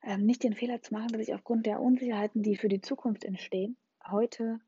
[0.02, 3.24] ähm, nicht den Fehler zu machen, dass ich aufgrund der Unsicherheiten, die für die Zukunft
[3.24, 3.76] entstehen,
[4.06, 4.60] heute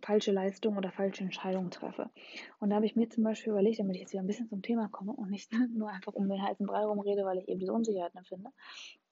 [0.00, 2.10] falsche Leistungen oder falsche Entscheidungen treffe.
[2.58, 4.62] Und da habe ich mir zum Beispiel überlegt, damit ich jetzt wieder ein bisschen zum
[4.62, 7.72] Thema komme und nicht nur einfach um den heißen Brei rumrede, weil ich eben diese
[7.72, 8.50] Unsicherheiten empfinde,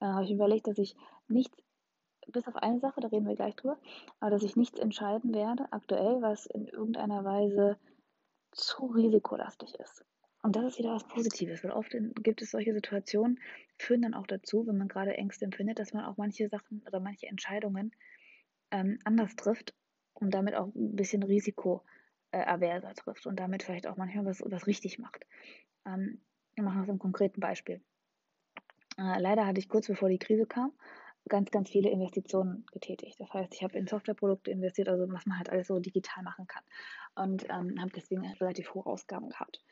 [0.00, 0.96] äh, habe ich mir überlegt, dass ich
[1.28, 1.56] nichts,
[2.28, 3.78] bis auf eine Sache, da reden wir gleich drüber,
[4.20, 7.78] aber dass ich nichts entscheiden werde aktuell, was in irgendeiner Weise
[8.52, 10.04] zu risikolastig ist.
[10.42, 13.40] Und das ist wieder was Positives, weil oft gibt es solche Situationen,
[13.76, 16.98] führen dann auch dazu, wenn man gerade Ängste empfindet, dass man auch manche Sachen oder
[16.98, 17.92] manche Entscheidungen
[18.70, 19.74] ähm, anders trifft
[20.20, 24.98] und damit auch ein bisschen risikoaverser trifft und damit vielleicht auch manchmal was, was richtig
[24.98, 25.26] macht.
[25.86, 26.20] Ähm,
[26.54, 27.80] wir machen das im konkreten Beispiel.
[28.98, 30.72] Äh, leider hatte ich kurz bevor die Krise kam,
[31.28, 33.18] ganz, ganz viele Investitionen getätigt.
[33.18, 36.46] Das heißt, ich habe in Softwareprodukte investiert, also was man halt alles so digital machen
[36.46, 36.62] kann.
[37.14, 39.62] Und ähm, habe deswegen relativ hohe Ausgaben gehabt.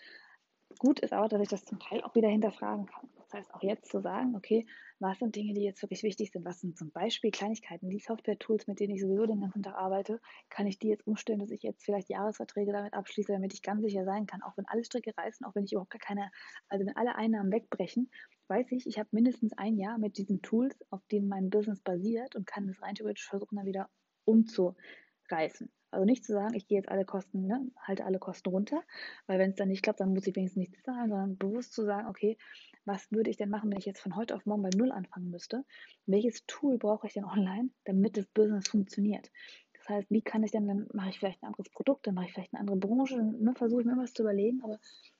[0.78, 3.08] Gut ist aber, dass ich das zum Teil auch wieder hinterfragen kann.
[3.28, 4.66] Das heißt, auch jetzt zu sagen, okay,
[5.00, 6.46] was sind Dinge, die jetzt wirklich wichtig sind?
[6.46, 7.90] Was sind zum Beispiel Kleinigkeiten?
[7.90, 11.38] Die Software-Tools, mit denen ich sowieso den ganzen Tag arbeite, kann ich die jetzt umstellen,
[11.38, 14.66] dass ich jetzt vielleicht Jahresverträge damit abschließe, damit ich ganz sicher sein kann, auch wenn
[14.66, 16.30] alle Stricke reißen, auch wenn ich überhaupt gar keine,
[16.68, 18.10] also wenn alle Einnahmen wegbrechen,
[18.48, 22.34] weiß ich, ich habe mindestens ein Jahr mit diesen Tools, auf denen mein Business basiert
[22.34, 23.90] und kann es rein theoretisch versuchen, dann wieder
[24.24, 25.70] umzureißen.
[25.90, 28.82] Also nicht zu sagen, ich gehe jetzt alle Kosten, ne, halte alle Kosten runter,
[29.26, 31.84] weil wenn es dann nicht klappt, dann muss ich wenigstens nichts zahlen, sondern bewusst zu
[31.84, 32.36] sagen, okay,
[32.84, 35.30] was würde ich denn machen, wenn ich jetzt von heute auf morgen bei Null anfangen
[35.30, 35.64] müsste?
[36.06, 39.30] Welches Tool brauche ich denn online, damit das Business funktioniert?
[39.78, 42.26] Das heißt, wie kann ich denn, dann mache ich vielleicht ein anderes Produkt, dann mache
[42.26, 44.78] ich vielleicht eine andere Branche, dann ne, versuche ich mir was zu überlegen, aber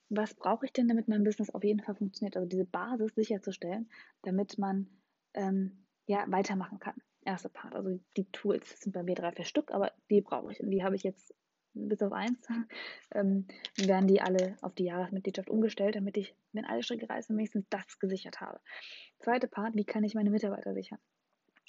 [0.09, 2.35] was brauche ich denn, damit mein Business auf jeden Fall funktioniert?
[2.37, 3.89] Also diese Basis sicherzustellen,
[4.21, 4.87] damit man
[5.33, 6.95] ähm, ja, weitermachen kann
[7.29, 7.75] erste Part.
[7.75, 10.59] Also die Tools sind bei mir drei, vier Stück, aber die brauche ich.
[10.61, 11.33] Und die habe ich jetzt
[11.73, 12.39] bis auf eins,
[13.13, 17.65] ähm, werden die alle auf die Jahresmitgliedschaft umgestellt, damit ich, wenn alle Stricke reißen, wenigstens
[17.69, 18.59] das gesichert habe.
[19.19, 20.99] Zweite Part, wie kann ich meine Mitarbeiter sichern?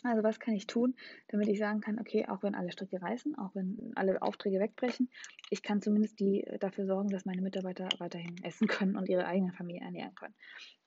[0.03, 0.95] Also was kann ich tun,
[1.29, 5.11] damit ich sagen kann, okay, auch wenn alle Stricke reißen, auch wenn alle Aufträge wegbrechen,
[5.51, 9.53] ich kann zumindest die dafür sorgen, dass meine Mitarbeiter weiterhin essen können und ihre eigene
[9.53, 10.35] Familie ernähren können.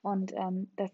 [0.01, 0.91] Und ähm, das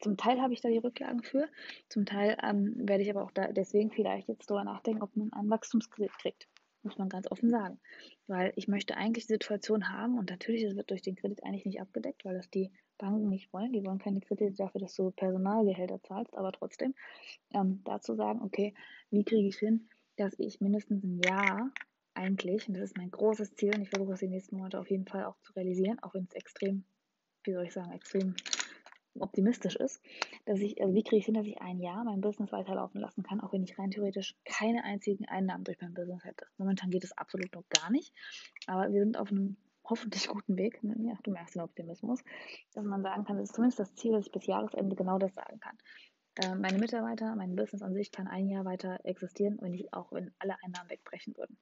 [0.00, 1.48] zum Teil habe ich da die Rücklagen für,
[1.88, 5.32] zum Teil ähm, werde ich aber auch da deswegen vielleicht jetzt darüber nachdenken, ob man
[5.32, 6.48] einen Wachstumskredit kriegt.
[6.82, 7.78] muss man ganz offen sagen.
[8.26, 11.66] Weil ich möchte eigentlich die Situation haben und natürlich, das wird durch den Kredit eigentlich
[11.66, 13.72] nicht abgedeckt, weil das die Banken nicht wollen.
[13.72, 16.94] Die wollen keine Kredite dafür, dass du Personalgehälter zahlst, aber trotzdem
[17.54, 18.74] ähm, dazu sagen, okay,
[19.10, 21.70] wie kriege ich hin, dass ich mindestens ein Jahr
[22.14, 24.90] eigentlich, und das ist mein großes Ziel und ich versuche es die nächsten Monate auf
[24.90, 26.84] jeden Fall auch zu realisieren, auch wenn es extrem,
[27.44, 28.34] wie soll ich sagen, extrem
[29.20, 30.00] optimistisch ist,
[30.46, 33.22] dass ich, also wie kriege ich hin, dass ich ein Jahr mein Business weiterlaufen lassen
[33.22, 36.46] kann, auch wenn ich rein theoretisch keine einzigen Einnahmen durch mein Business hätte.
[36.58, 38.12] Momentan geht es absolut noch gar nicht,
[38.66, 42.20] aber wir sind auf einem hoffentlich guten Weg, ja, du merkst den Optimismus,
[42.74, 45.34] dass man sagen kann, das ist zumindest das Ziel, dass ich bis Jahresende genau das
[45.34, 45.76] sagen kann.
[46.36, 50.12] Äh, meine Mitarbeiter, mein Business an sich kann ein Jahr weiter existieren, wenn ich auch
[50.12, 51.58] wenn alle Einnahmen wegbrechen würden.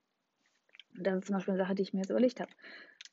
[0.96, 2.50] Und das ist zum Beispiel eine Sache, die ich mir jetzt überlegt habe.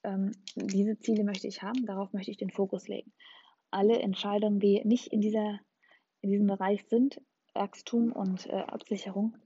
[0.04, 3.14] Ähm, diese Ziele möchte ich haben, darauf möchte ich den Fokus legen
[3.76, 5.60] alle Entscheidungen, die nicht in, dieser,
[6.22, 7.22] in diesem Bereich sind,
[7.54, 9.38] Wachstum und äh, Absicherung,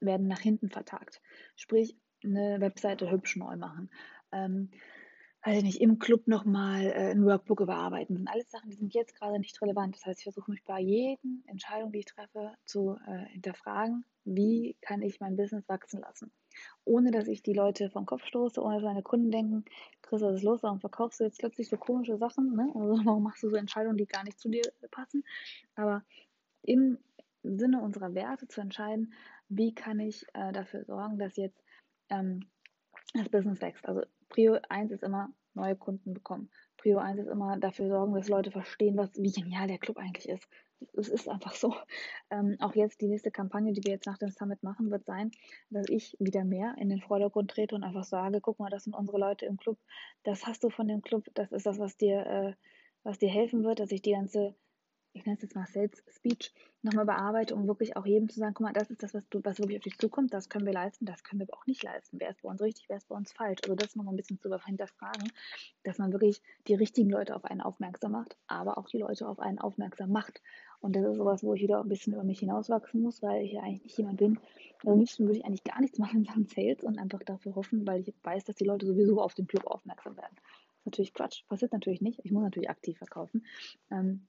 [0.00, 1.20] werden nach hinten vertagt.
[1.56, 3.90] Sprich, eine Webseite hübsch neu machen.
[4.32, 4.70] Ähm,
[5.44, 8.14] weiß ich nicht, im Club nochmal äh, ein Workbook überarbeiten.
[8.14, 9.94] Das sind alles Sachen, die sind jetzt gerade nicht relevant.
[9.94, 14.76] Das heißt, ich versuche mich bei jeden Entscheidung, die ich treffe, zu äh, hinterfragen, wie
[14.80, 16.32] kann ich mein Business wachsen lassen
[16.84, 19.64] ohne dass ich die Leute vom Kopf stoße, ohne dass meine Kunden denken,
[20.02, 22.70] Chris, was ist los, warum verkaufst du jetzt plötzlich so komische Sachen, ne?
[22.74, 25.24] Also warum machst du so Entscheidungen, die gar nicht zu dir passen?
[25.74, 26.04] Aber
[26.62, 26.98] im
[27.42, 29.12] Sinne unserer Werte zu entscheiden,
[29.48, 31.62] wie kann ich äh, dafür sorgen, dass jetzt
[32.08, 32.48] ähm,
[33.12, 33.86] das Business wächst.
[33.86, 36.50] Also Prio 1 ist immer neue Kunden bekommen.
[36.78, 40.28] Prio 1 ist immer dafür sorgen, dass Leute verstehen, was, wie genial der Club eigentlich
[40.28, 40.48] ist
[40.96, 41.74] es ist einfach so.
[42.30, 45.30] Ähm, auch jetzt die nächste Kampagne, die wir jetzt nach dem Summit machen, wird sein,
[45.70, 48.94] dass ich wieder mehr in den Vordergrund trete und einfach sage, guck mal, das sind
[48.94, 49.78] unsere Leute im Club,
[50.22, 52.54] das hast du von dem Club, das ist das, was dir, äh,
[53.02, 54.54] was dir helfen wird, dass ich die ganze
[55.14, 58.52] ich nenne es jetzt mal Sales Speech, nochmal bearbeite, um wirklich auch jedem zu sagen,
[58.52, 60.72] guck mal, das ist das, was, du, was wirklich auf dich zukommt, das können wir
[60.72, 62.18] leisten, das können wir aber auch nicht leisten.
[62.20, 63.60] Wer ist bei uns richtig, wer ist bei uns falsch?
[63.62, 65.32] Also das nochmal ein bisschen zu hinterfragen,
[65.84, 69.38] dass man wirklich die richtigen Leute auf einen aufmerksam macht, aber auch die Leute auf
[69.38, 70.42] einen aufmerksam macht.
[70.80, 73.52] Und das ist sowas, wo ich wieder ein bisschen über mich hinauswachsen muss, weil ich
[73.52, 74.38] ja eigentlich nicht jemand bin.
[74.80, 77.54] Also am liebsten würde ich eigentlich gar nichts machen in Sachen Sales und einfach dafür
[77.54, 80.34] hoffen, weil ich weiß, dass die Leute sowieso auf den Club aufmerksam werden.
[80.34, 81.46] Das ist natürlich Quatsch.
[81.48, 82.20] Passiert natürlich nicht.
[82.24, 83.46] Ich muss natürlich aktiv verkaufen.
[83.90, 84.26] Ähm,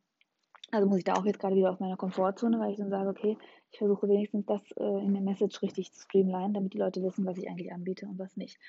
[0.72, 3.10] also muss ich da auch jetzt gerade wieder aus meiner Komfortzone, weil ich dann sage,
[3.10, 3.38] okay,
[3.72, 7.26] ich versuche wenigstens das äh, in der Message richtig zu streamline, damit die Leute wissen,
[7.26, 8.60] was ich eigentlich anbiete und was nicht.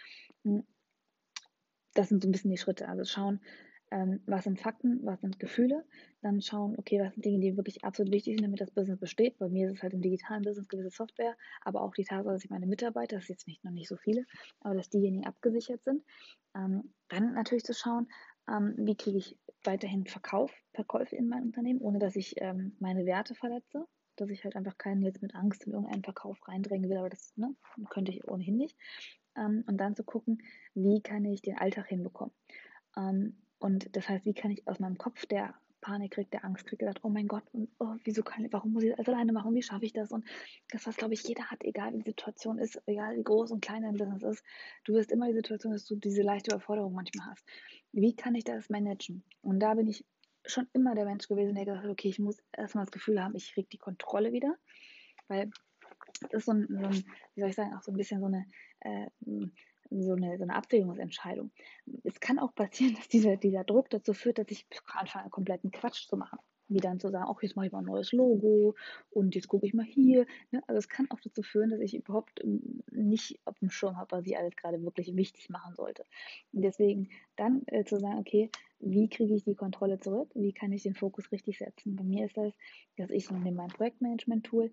[0.44, 0.64] Hm.
[1.94, 2.88] Das sind so ein bisschen die Schritte.
[2.88, 3.40] Also schauen,
[3.90, 5.84] ähm, was sind Fakten, was sind Gefühle,
[6.20, 9.38] dann schauen, okay, was sind Dinge, die wirklich absolut wichtig sind, damit das Business besteht.
[9.38, 12.44] Bei mir ist es halt im digitalen Business gewisse Software, aber auch die Tatsache, dass
[12.44, 14.26] ich meine Mitarbeiter, das ist jetzt nicht noch nicht so viele,
[14.60, 16.02] aber dass diejenigen abgesichert sind.
[16.54, 18.08] Ähm, dann natürlich zu schauen,
[18.48, 23.04] ähm, wie kriege ich weiterhin Verkauf, Verkäufe in mein Unternehmen, ohne dass ich ähm, meine
[23.06, 26.98] Werte verletze, dass ich halt einfach keinen jetzt mit Angst in irgendeinen Verkauf reindrängen will,
[26.98, 27.54] aber das ne,
[27.90, 28.76] könnte ich ohnehin nicht.
[29.36, 30.42] Ähm, und dann zu gucken,
[30.74, 32.34] wie kann ich den Alltag hinbekommen.
[32.96, 36.66] Ähm, und das heißt, wie kann ich aus meinem Kopf, der Panik kriegt, der Angst
[36.66, 39.32] kriegt, gesagt, oh mein Gott, und oh, wieso kann ich, warum muss ich das alleine
[39.32, 40.12] machen, wie schaffe ich das?
[40.12, 40.24] Und
[40.70, 43.60] das, was, glaube ich, jeder hat, egal wie die Situation ist, egal wie groß und
[43.60, 44.44] klein dein Business ist,
[44.84, 47.44] du wirst immer die Situation, dass du diese leichte Überforderung manchmal hast.
[47.92, 49.22] Wie kann ich das managen?
[49.42, 50.04] Und da bin ich
[50.44, 53.34] schon immer der Mensch gewesen, der gesagt hat, okay, ich muss erstmal das Gefühl haben,
[53.34, 54.56] ich kriege die Kontrolle wieder,
[55.28, 55.50] weil
[56.20, 58.26] das ist so ein, so ein, wie soll ich sagen, auch so ein bisschen so
[58.26, 58.46] eine
[58.80, 59.08] äh,
[59.90, 61.50] so eine, so eine Abwägungsentscheidung.
[62.04, 66.06] Es kann auch passieren, dass dieser, dieser Druck dazu führt, dass ich anfange, kompletten Quatsch
[66.08, 66.38] zu machen.
[66.68, 68.74] Wie dann zu sagen, auch jetzt mache ich mal ein neues Logo
[69.10, 70.26] und jetzt gucke ich mal hier.
[70.50, 70.60] Ne?
[70.66, 74.16] Also es kann auch dazu führen, dass ich überhaupt ähm, nicht auf dem Schirm habe,
[74.16, 76.04] was ich alles gerade wirklich wichtig machen sollte.
[76.52, 80.30] Und deswegen dann äh, zu sagen, okay, wie kriege ich die Kontrolle zurück?
[80.34, 81.94] Wie kann ich den Fokus richtig setzen?
[81.94, 82.52] Bei mir ist das,
[82.96, 84.72] dass ich nehme mein Projektmanagement-Tool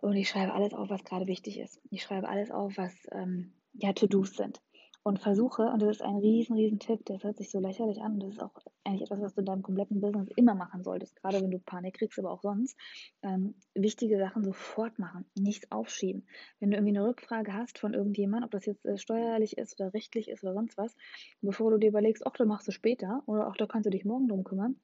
[0.00, 1.80] und ich schreibe alles auf, was gerade wichtig ist.
[1.90, 4.60] Ich schreibe alles auf, was ähm, ja, To-Dos sind.
[5.04, 8.14] Und versuche, und das ist ein riesen, riesen Tipp, der hört sich so lächerlich an,
[8.14, 8.52] und das ist auch
[8.84, 11.94] eigentlich etwas, was du in deinem kompletten Business immer machen solltest, gerade wenn du Panik
[11.94, 12.76] kriegst, aber auch sonst,
[13.22, 16.26] ähm, wichtige Sachen sofort machen, nichts aufschieben.
[16.60, 19.94] Wenn du irgendwie eine Rückfrage hast von irgendjemandem, ob das jetzt äh, steuerlich ist oder
[19.94, 20.94] rechtlich ist oder sonst was,
[21.40, 24.04] bevor du dir überlegst, ach, da machst du später oder auch da kannst du dich
[24.04, 24.78] morgen drum kümmern,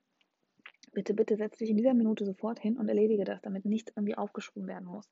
[0.94, 4.16] bitte, bitte setz dich in dieser Minute sofort hin und erledige das, damit nichts irgendwie
[4.16, 5.10] aufgeschoben werden muss.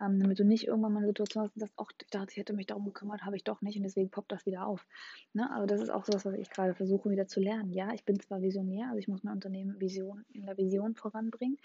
[0.00, 2.36] Ähm, damit du nicht irgendwann mal eine Situation hast und sagst, ach, ich dachte, ich
[2.36, 4.86] hätte mich darum gekümmert, habe ich doch nicht und deswegen poppt das wieder auf.
[5.32, 5.50] Ne?
[5.50, 7.72] Also das ist auch so was, was ich gerade versuche wieder zu lernen.
[7.72, 11.58] Ja, ich bin zwar Visionär, also ich muss mein Unternehmen Vision, in der Vision voranbringen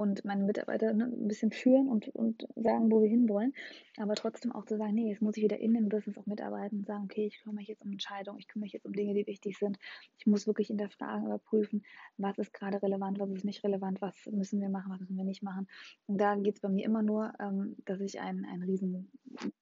[0.00, 3.52] und meine Mitarbeiter ne, ein bisschen führen und, und sagen, wo wir hinwollen,
[3.98, 6.78] aber trotzdem auch zu sagen, nee, jetzt muss ich wieder in dem Business auch mitarbeiten
[6.78, 9.12] und sagen, okay, ich kümmere mich jetzt um Entscheidungen, ich kümmere mich jetzt um Dinge,
[9.12, 9.78] die wichtig sind.
[10.16, 11.82] Ich muss wirklich hinterfragen, überprüfen,
[12.16, 15.24] was ist gerade relevant, was ist nicht relevant, was müssen wir machen, was müssen wir
[15.24, 15.66] nicht machen.
[16.06, 19.10] Und da geht es bei mir immer nur, ähm, dass ich ein, ein riesen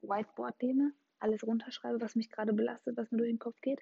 [0.02, 3.80] Whiteboard nehme alles runterschreibe, was mich gerade belastet, was mir durch den Kopf geht.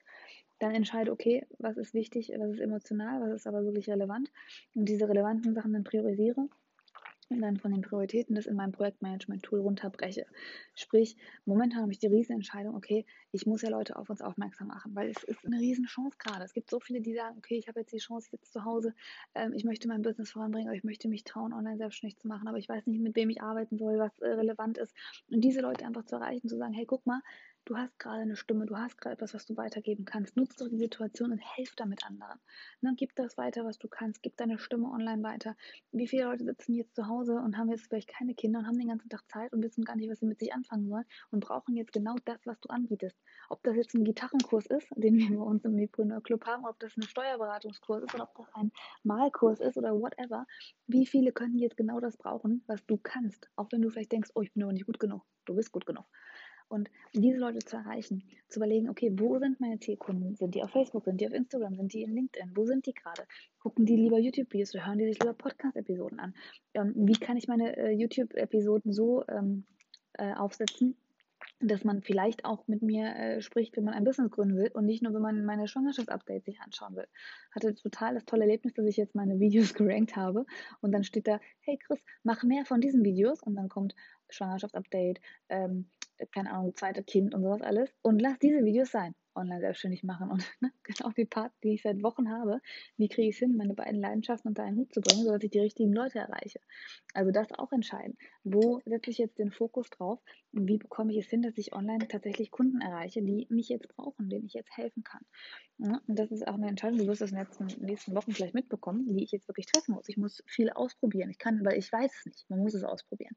[0.58, 4.30] Dann entscheide, okay, was ist wichtig, was ist emotional, was ist aber wirklich relevant.
[4.74, 6.48] Und diese relevanten Sachen dann priorisiere
[7.28, 10.26] und dann von den Prioritäten das in meinem Projektmanagement-Tool runterbreche.
[10.74, 14.94] Sprich, momentan habe ich die Riesenentscheidung, okay, ich muss ja Leute auf uns aufmerksam machen,
[14.94, 16.44] weil es ist eine Riesenchance gerade.
[16.44, 18.64] Es gibt so viele, die sagen, okay, ich habe jetzt die Chance, ich sitze zu
[18.64, 18.94] Hause,
[19.34, 22.48] ähm, ich möchte mein Business voranbringen, aber ich möchte mich trauen, online selbstständig zu machen,
[22.48, 24.94] aber ich weiß nicht, mit wem ich arbeiten soll, was äh, relevant ist.
[25.30, 27.20] Und diese Leute einfach zu erreichen, zu sagen, hey, guck mal,
[27.66, 30.36] du hast gerade eine Stimme, du hast gerade etwas, was du weitergeben kannst.
[30.36, 32.38] Nutz doch die Situation und helf damit anderen.
[32.80, 34.22] Ne, gib das weiter, was du kannst.
[34.22, 35.56] Gib deine Stimme online weiter.
[35.90, 38.78] Wie viele Leute sitzen jetzt zu Hause und haben jetzt vielleicht keine Kinder und haben
[38.78, 41.40] den ganzen Tag Zeit und wissen gar nicht, was sie mit sich anfangen sollen und
[41.40, 43.18] brauchen jetzt genau das, was du anbietest.
[43.48, 46.78] Ob das jetzt ein Gitarrenkurs ist, den wir bei uns im Mipreneur Club haben, ob
[46.78, 48.70] das ein Steuerberatungskurs ist oder ob das ein
[49.02, 50.46] Malkurs ist oder whatever.
[50.86, 53.50] Wie viele können jetzt genau das brauchen, was du kannst?
[53.56, 55.22] Auch wenn du vielleicht denkst, oh, ich bin aber nicht gut genug.
[55.46, 56.06] Du bist gut genug.
[56.68, 60.34] Und diese Leute zu erreichen, zu überlegen, okay, wo sind meine Zielkunden?
[60.34, 61.04] Sind die auf Facebook?
[61.04, 61.76] Sind die auf Instagram?
[61.76, 62.52] Sind die in LinkedIn?
[62.56, 63.22] Wo sind die gerade?
[63.60, 66.34] Gucken die lieber YouTube-Videos oder hören die sich lieber Podcast-Episoden an?
[66.74, 69.64] Ähm, wie kann ich meine äh, YouTube-Episoden so ähm,
[70.14, 70.96] äh, aufsetzen,
[71.60, 74.84] dass man vielleicht auch mit mir äh, spricht, wenn man ein Business gründen will und
[74.84, 77.06] nicht nur, wenn man meine Schwangerschaftsupdates sich anschauen will.
[77.54, 80.44] Hatte total das tolle Erlebnis, dass ich jetzt meine Videos gerankt habe
[80.80, 83.94] und dann steht da, hey Chris, mach mehr von diesen Videos und dann kommt
[84.28, 85.88] Schwangerschaftsupdate, ähm,
[86.32, 87.90] keine Ahnung, zweite Kind und sowas alles.
[88.02, 90.30] Und lass diese Videos sein online selbstständig machen.
[90.30, 92.60] Und ne, genau die Part, die ich seit Wochen habe,
[92.96, 95.50] wie kriege ich es hin, meine beiden Leidenschaften unter einen Hut zu bringen, sodass ich
[95.50, 96.60] die richtigen Leute erreiche.
[97.14, 98.16] Also das auch entscheiden.
[98.42, 100.20] Wo setze ich jetzt den Fokus drauf
[100.52, 103.88] und wie bekomme ich es hin, dass ich online tatsächlich Kunden erreiche, die mich jetzt
[103.88, 105.20] brauchen, denen ich jetzt helfen kann.
[105.78, 108.32] Ja, und das ist auch eine Entscheidung, du wirst das in den letzten, nächsten Wochen
[108.32, 110.08] vielleicht mitbekommen, die ich jetzt wirklich treffen muss.
[110.08, 111.28] Ich muss viel ausprobieren.
[111.28, 112.48] Ich kann, weil ich weiß es nicht.
[112.48, 113.34] Man muss es ausprobieren.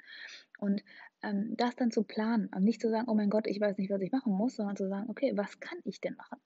[0.60, 0.84] Und
[1.24, 3.90] ähm, das dann zu planen und nicht zu sagen, oh mein Gott, ich weiß nicht,
[3.90, 6.40] was ich machen muss, sondern zu sagen, okay, was kann ich denn machen?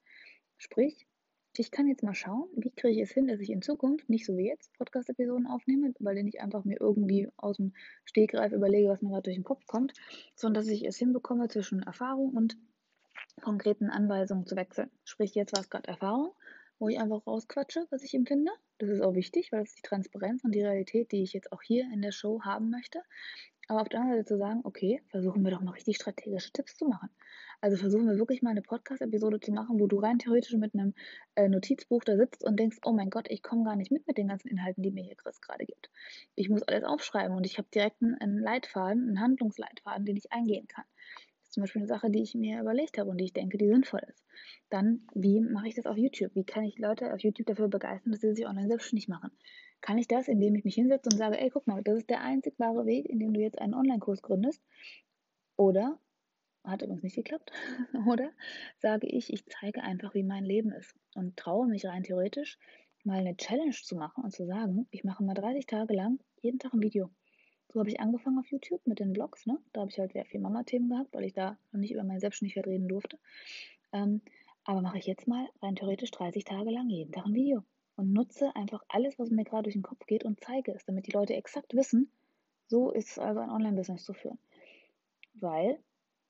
[0.58, 1.08] Sprich,
[1.56, 4.26] ich kann jetzt mal schauen, wie kriege ich es hin, dass ich in Zukunft nicht
[4.26, 7.74] so wie jetzt Podcast-Episoden aufnehme, weil ich einfach mir irgendwie aus dem
[8.06, 9.94] Stegreif überlege, was mir gerade durch den Kopf kommt,
[10.36, 12.58] sondern dass ich es hinbekomme, zwischen Erfahrung und
[13.42, 14.90] konkreten Anweisungen zu wechseln.
[15.04, 16.32] Sprich, jetzt war es gerade Erfahrung,
[16.80, 18.52] wo ich einfach rausquatsche, was ich empfinde.
[18.80, 21.52] Das ist auch wichtig, weil das ist die Transparenz und die Realität, die ich jetzt
[21.52, 23.02] auch hier in der Show haben möchte.
[23.68, 26.76] Aber auf der anderen Seite zu sagen, okay, versuchen wir doch mal richtig strategische Tipps
[26.76, 27.10] zu machen.
[27.62, 30.94] Also versuchen wir wirklich mal eine Podcast-Episode zu machen, wo du rein theoretisch mit einem
[31.36, 34.18] äh, Notizbuch da sitzt und denkst, oh mein Gott, ich komme gar nicht mit mit
[34.18, 35.90] den ganzen Inhalten, die mir hier Chris gerade gibt.
[36.36, 40.68] Ich muss alles aufschreiben und ich habe direkt einen, Leitfaden, einen Handlungsleitfaden, den ich eingehen
[40.68, 40.84] kann.
[41.40, 43.58] Das ist zum Beispiel eine Sache, die ich mir überlegt habe und die ich denke,
[43.58, 44.26] die sinnvoll ist.
[44.70, 46.36] Dann, wie mache ich das auf YouTube?
[46.36, 49.32] Wie kann ich Leute auf YouTube dafür begeistern, dass sie sich online selbstständig machen?
[49.84, 52.22] Kann ich das, indem ich mich hinsetze und sage, ey, guck mal, das ist der
[52.22, 54.64] einzig wahre Weg, in dem du jetzt einen Online-Kurs gründest?
[55.58, 56.00] Oder,
[56.64, 57.52] hat übrigens nicht geklappt,
[58.08, 58.32] oder
[58.78, 62.58] sage ich, ich zeige einfach, wie mein Leben ist und traue mich rein theoretisch,
[63.04, 66.60] mal eine Challenge zu machen und zu sagen, ich mache mal 30 Tage lang jeden
[66.60, 67.10] Tag ein Video.
[67.68, 69.46] So habe ich angefangen auf YouTube mit den Blogs.
[69.46, 69.60] Ne?
[69.74, 72.22] Da habe ich halt sehr viel Mama-Themen gehabt, weil ich da noch nicht über meine
[72.22, 73.20] Selbstständigkeit reden durfte.
[73.92, 74.22] Ähm,
[74.64, 77.66] aber mache ich jetzt mal rein theoretisch 30 Tage lang jeden Tag ein Video
[77.96, 81.08] und nutze einfach alles, was mir gerade durch den Kopf geht und zeige es, damit
[81.08, 82.10] die Leute exakt wissen,
[82.68, 84.40] so ist es also ein Online-Business zu führen.
[85.36, 85.80] Weil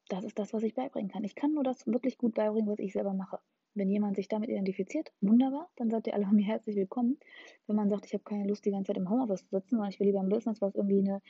[0.09, 1.24] das ist das, was ich beibringen kann.
[1.24, 3.39] Ich kann nur das wirklich gut beibringen, was ich selber mache.
[3.76, 7.18] Wenn jemand sich damit identifiziert, wunderbar, dann seid ihr alle mir herzlich willkommen.
[7.66, 9.89] Wenn man sagt, ich habe keine Lust, die ganze Zeit im Homeoffice zu sitzen, sondern
[9.89, 11.22] ich will lieber ein Business, was irgendwie eine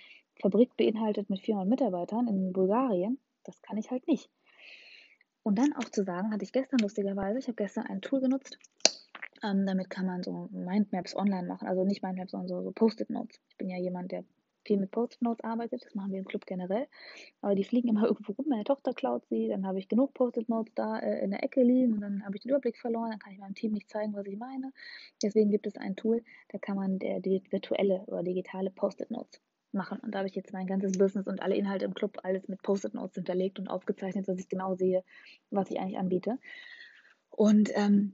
[0.41, 4.29] Fabrik beinhaltet mit 400 Mitarbeitern in Bulgarien, das kann ich halt nicht.
[5.43, 8.57] Und dann auch zu sagen, hatte ich gestern lustigerweise, ich habe gestern ein Tool genutzt,
[9.43, 11.67] ähm, damit kann man so Mindmaps online machen.
[11.67, 13.39] Also nicht Mindmaps, sondern so, so Post-it-Notes.
[13.49, 14.23] Ich bin ja jemand, der
[14.65, 15.83] viel mit Post-it-Notes arbeitet.
[15.85, 16.87] Das machen wir im Club generell.
[17.41, 18.45] Aber die fliegen immer irgendwo rum.
[18.47, 19.49] Meine Tochter klaut sie.
[19.49, 21.93] Dann habe ich genug Post-it-Notes da äh, in der Ecke liegen.
[21.93, 23.11] Und dann habe ich den Überblick verloren.
[23.11, 24.71] Dann kann ich meinem Team nicht zeigen, was ich meine.
[25.21, 29.41] Deswegen gibt es ein Tool, da kann man der, die virtuelle oder digitale Post-it-Notes
[29.73, 29.99] machen.
[29.99, 32.61] Und da habe ich jetzt mein ganzes Business und alle Inhalte im Club alles mit
[32.61, 35.03] Post-it-Notes hinterlegt und aufgezeichnet, dass ich genau sehe,
[35.49, 36.37] was ich eigentlich anbiete.
[37.29, 38.13] Und ähm,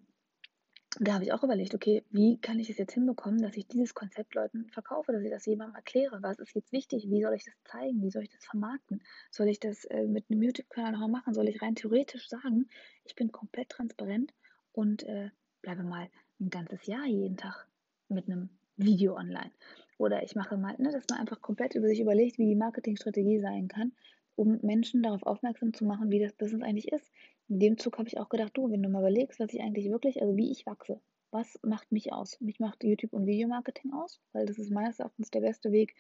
[1.00, 3.94] da habe ich auch überlegt, okay, wie kann ich es jetzt hinbekommen, dass ich dieses
[3.94, 7.46] Konzept Leuten verkaufe, dass ich das jemandem erkläre, was ist jetzt wichtig, wie soll ich
[7.46, 11.08] das zeigen, wie soll ich das vermarkten, soll ich das äh, mit einem YouTube-Kanal noch
[11.08, 12.68] machen, soll ich rein theoretisch sagen,
[13.06, 14.34] ich bin komplett transparent
[14.72, 15.30] und äh,
[15.62, 16.10] bleibe mal
[16.40, 17.68] ein ganzes Jahr jeden Tag
[18.08, 19.52] mit einem Video online.
[19.98, 23.40] Oder ich mache mal, ne, dass man einfach komplett über sich überlegt, wie die Marketingstrategie
[23.40, 23.92] sein kann,
[24.36, 27.12] um Menschen darauf aufmerksam zu machen, wie das Business eigentlich ist,
[27.50, 29.90] in dem Zug habe ich auch gedacht, du, wenn du mal überlegst, was ich eigentlich
[29.90, 32.40] wirklich, also wie ich wachse, was macht mich aus?
[32.42, 35.96] Mich macht YouTube und Videomarketing aus, weil das ist meines Erachtens der beste Weg,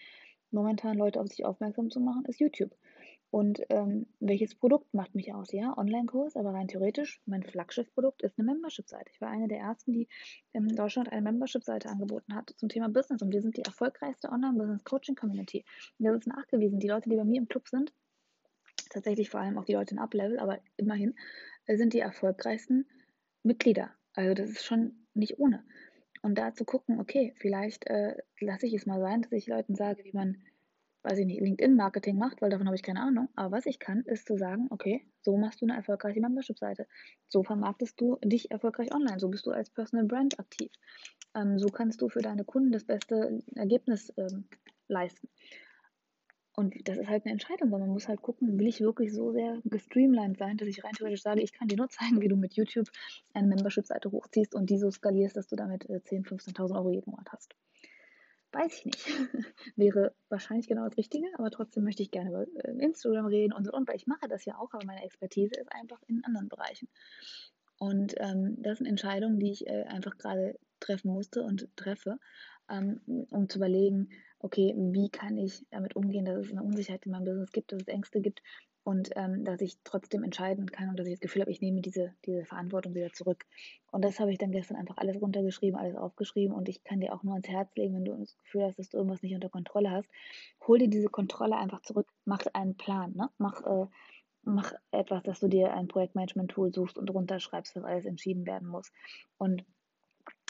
[0.51, 2.75] momentan Leute auf sich aufmerksam zu machen, ist YouTube.
[3.31, 5.51] und ähm, welches Produkt macht mich aus?
[5.51, 9.11] Ja, Online-Kurs, aber rein theoretisch, mein Flaggschiff-Produkt ist eine Membership-Seite.
[9.13, 10.07] Ich war eine der ersten, die
[10.53, 15.63] in Deutschland eine Membership-Seite angeboten hat zum Thema Business und wir sind die erfolgreichste Online-Business-Coaching-Community.
[15.99, 16.79] Das ist nachgewiesen.
[16.79, 17.93] Die Leute, die bei mir im Club sind,
[18.85, 21.15] tatsächlich vor allem auch die Leute in Uplevel, aber immerhin
[21.65, 22.87] äh, sind die erfolgreichsten
[23.43, 23.91] Mitglieder.
[24.13, 25.63] Also das ist schon nicht ohne.
[26.21, 29.75] Und da zu gucken, okay, vielleicht äh, lasse ich es mal sein, dass ich Leuten
[29.75, 30.37] sage, wie man
[31.03, 33.29] weiß ich nicht, LinkedIn-Marketing macht, weil davon habe ich keine Ahnung.
[33.35, 36.87] Aber was ich kann, ist zu sagen, okay, so machst du eine erfolgreiche Membership-Seite.
[37.27, 39.19] So vermarktest du dich erfolgreich online.
[39.19, 40.71] So bist du als Personal Brand aktiv.
[41.35, 44.45] Ähm, so kannst du für deine Kunden das beste Ergebnis ähm,
[44.87, 45.29] leisten.
[46.59, 49.31] Und das ist halt eine Entscheidung, weil man muss halt gucken, will ich wirklich so
[49.31, 52.35] sehr gestreamlined sein, dass ich rein theoretisch sage, ich kann dir nur zeigen, wie du
[52.35, 52.89] mit YouTube
[53.33, 57.11] eine Membership-Seite hochziehst und die so skalierst, dass du damit 10.000, äh, 15.000 Euro jeden
[57.11, 57.55] Monat hast.
[58.51, 59.07] Weiß ich nicht.
[59.77, 63.63] Wäre wahrscheinlich genau das Richtige, aber trotzdem möchte ich gerne über äh, Instagram reden und
[63.63, 66.49] so und, weil ich mache das ja auch, aber meine Expertise ist einfach in anderen
[66.49, 66.89] Bereichen.
[67.77, 72.19] Und ähm, das sind Entscheidungen, die ich äh, einfach gerade treffen musste und treffe,
[72.69, 72.99] ähm,
[73.29, 74.09] um zu überlegen,
[74.39, 77.81] okay, wie kann ich damit umgehen, dass es eine Unsicherheit in meinem Business gibt, dass
[77.81, 78.41] es Ängste gibt
[78.83, 81.81] und ähm, dass ich trotzdem entscheiden kann und dass ich das Gefühl habe, ich nehme
[81.81, 83.45] diese, diese Verantwortung wieder zurück.
[83.91, 87.13] Und das habe ich dann gestern einfach alles runtergeschrieben, alles aufgeschrieben und ich kann dir
[87.13, 89.49] auch nur ans Herz legen, wenn du das Gefühl hast, dass du irgendwas nicht unter
[89.49, 90.09] Kontrolle hast,
[90.65, 93.29] hol dir diese Kontrolle einfach zurück, mach einen Plan, ne?
[93.37, 93.87] mach, äh,
[94.43, 98.91] mach etwas, dass du dir ein Projektmanagement-Tool suchst und runterschreibst, was alles entschieden werden muss.
[99.37, 99.65] Und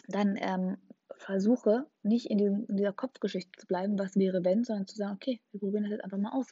[0.07, 0.77] dann ähm,
[1.19, 5.15] versuche nicht in, diesem, in, dieser Kopfgeschichte zu bleiben, was wäre wenn, sondern zu sagen,
[5.15, 6.47] okay, wir probieren das jetzt einfach mal aus.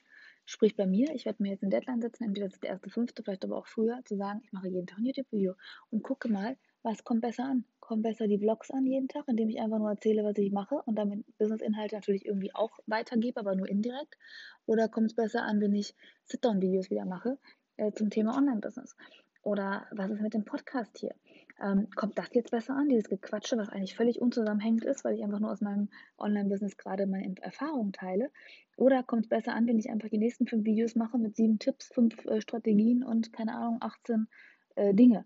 [0.45, 2.89] Sprich bei mir, ich werde mir jetzt eine Deadline setzen, entweder das ist der erste,
[2.89, 5.55] fünfte, vielleicht aber auch früher, zu sagen, ich mache jeden Tag ein YouTube-Video
[5.89, 7.65] und gucke mal, was kommt besser an.
[7.80, 10.76] Kommen besser die Vlogs an jeden Tag, indem ich einfach nur erzähle, was ich mache
[10.86, 14.18] und damit Business-Inhalte natürlich irgendwie auch weitergebe, aber nur indirekt.
[14.65, 15.95] Oder kommt es besser an, wenn ich
[16.26, 17.38] Sit-Down-Videos wieder mache
[17.78, 18.95] äh, zum Thema Online-Business?
[19.43, 21.15] Oder was ist mit dem Podcast hier?
[21.62, 25.24] Ähm, kommt das jetzt besser an, dieses Gequatsche, was eigentlich völlig unzusammenhängend ist, weil ich
[25.24, 28.32] einfach nur aus meinem Online-Business gerade meine Erfahrungen teile?
[28.76, 31.58] Oder kommt es besser an, wenn ich einfach die nächsten fünf Videos mache mit sieben
[31.58, 34.28] Tipps, fünf äh, Strategien und keine Ahnung, 18
[34.76, 35.26] äh, Dinge?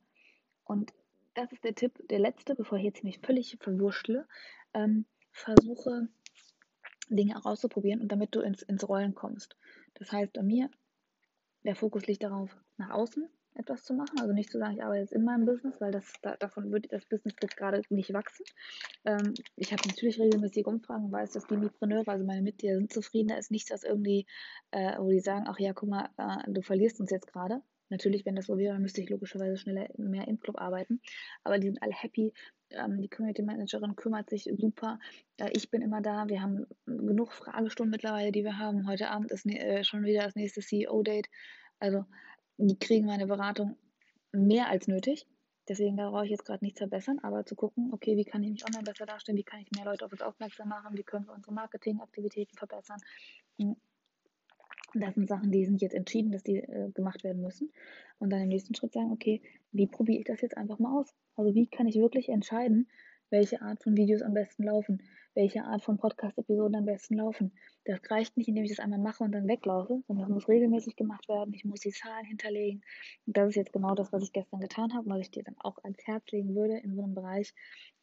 [0.63, 0.93] Und
[1.33, 4.25] das ist der Tipp, der letzte, bevor ich jetzt mich völlig verwurschtle.
[4.73, 6.07] Ähm, versuche
[7.09, 9.57] Dinge auch auszuprobieren und damit du ins, ins Rollen kommst.
[9.95, 10.69] Das heißt, bei mir,
[11.63, 14.19] der Fokus liegt darauf, nach außen etwas zu machen.
[14.19, 16.91] Also nicht zu sagen, ich arbeite jetzt in meinem Business, weil das da, davon wird
[16.91, 18.45] das Business jetzt gerade nicht wachsen.
[19.05, 22.91] Ähm, ich habe natürlich regelmäßig Umfragen und weiß, dass die Mitpreneure, also meine Mitglieder sind
[22.91, 23.29] zufrieden.
[23.29, 24.25] Da ist nichts, was irgendwie,
[24.71, 27.61] äh, wo die sagen, ach ja, guck mal, äh, du verlierst uns jetzt gerade.
[27.91, 31.01] Natürlich, wenn das so wäre, müsste ich logischerweise schneller mehr im Club arbeiten.
[31.43, 32.33] Aber die sind alle happy.
[32.69, 34.97] Ähm, die Community Managerin kümmert sich super.
[35.35, 36.29] Äh, ich bin immer da.
[36.29, 38.87] Wir haben genug Fragestunden mittlerweile, die wir haben.
[38.87, 41.27] Heute Abend ist ne, schon wieder das nächste CEO-Date.
[41.79, 42.05] Also
[42.67, 43.77] die kriegen meine Beratung
[44.31, 45.27] mehr als nötig.
[45.67, 48.65] Deswegen brauche ich jetzt gerade nichts verbessern, aber zu gucken, okay, wie kann ich mich
[48.65, 51.33] online besser darstellen, wie kann ich mehr Leute auf uns aufmerksam machen, wie können wir
[51.33, 52.99] unsere Marketingaktivitäten verbessern.
[53.59, 53.75] Hm.
[54.93, 57.71] Das sind Sachen, die sind jetzt entschieden, dass die äh, gemacht werden müssen.
[58.19, 59.41] Und dann im nächsten Schritt sagen, okay,
[59.71, 61.13] wie probiere ich das jetzt einfach mal aus?
[61.35, 62.89] Also wie kann ich wirklich entscheiden,
[63.31, 65.01] welche Art von Videos am besten laufen,
[65.33, 67.53] welche Art von Podcast-Episoden am besten laufen.
[67.85, 70.95] Das reicht nicht, indem ich das einmal mache und dann weglaufe, sondern das muss regelmäßig
[70.95, 71.53] gemacht werden.
[71.53, 72.83] Ich muss die Zahlen hinterlegen.
[73.25, 75.57] Und das ist jetzt genau das, was ich gestern getan habe, was ich dir dann
[75.59, 77.53] auch ans Herz legen würde in so einem Bereich.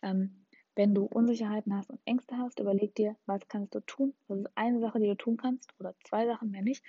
[0.03, 4.15] Ähm, wenn du Unsicherheiten hast und Ängste hast, überleg dir, was kannst du tun.
[4.29, 6.85] Das ist eine Sache, die du tun kannst, oder zwei Sachen mehr nicht,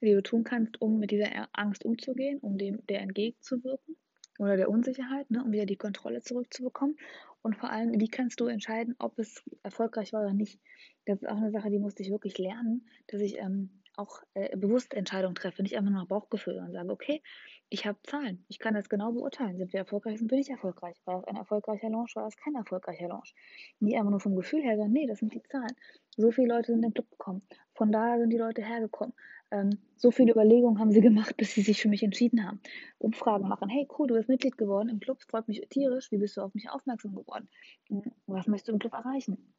[0.00, 3.96] die du tun kannst, um mit dieser Angst umzugehen, um dem der entgegenzuwirken
[4.38, 6.96] oder der Unsicherheit, ne, um wieder die Kontrolle zurückzubekommen.
[7.42, 10.60] Und vor allem, wie kannst du entscheiden, ob es erfolgreich war oder nicht?
[11.04, 14.56] Das ist auch eine Sache, die musste ich wirklich lernen, dass ich ähm, auch äh,
[14.56, 17.22] bewusst Entscheidungen treffe, nicht einfach nur nach Bauchgefühl und sage, okay,
[17.68, 19.56] ich habe Zahlen, ich kann das genau beurteilen.
[19.56, 20.96] Sind wir erfolgreich, sind wir nicht erfolgreich?
[21.04, 23.34] War das ein erfolgreicher Launch, war das kein erfolgreicher Launch?
[23.80, 25.74] Nicht einfach nur vom Gefühl her, sondern nee, das sind die Zahlen.
[26.16, 27.42] So viele Leute sind in den Club gekommen.
[27.74, 29.14] Von daher sind die Leute hergekommen.
[29.50, 32.60] Ähm, so viele Überlegungen haben sie gemacht, bis sie sich für mich entschieden haben.
[32.98, 33.68] Umfragen machen.
[33.68, 36.10] Hey, cool, du bist Mitglied geworden im Club, freut mich tierisch.
[36.10, 37.48] Wie bist du auf mich aufmerksam geworden?
[37.88, 39.54] Hm, was möchtest du im Club erreichen?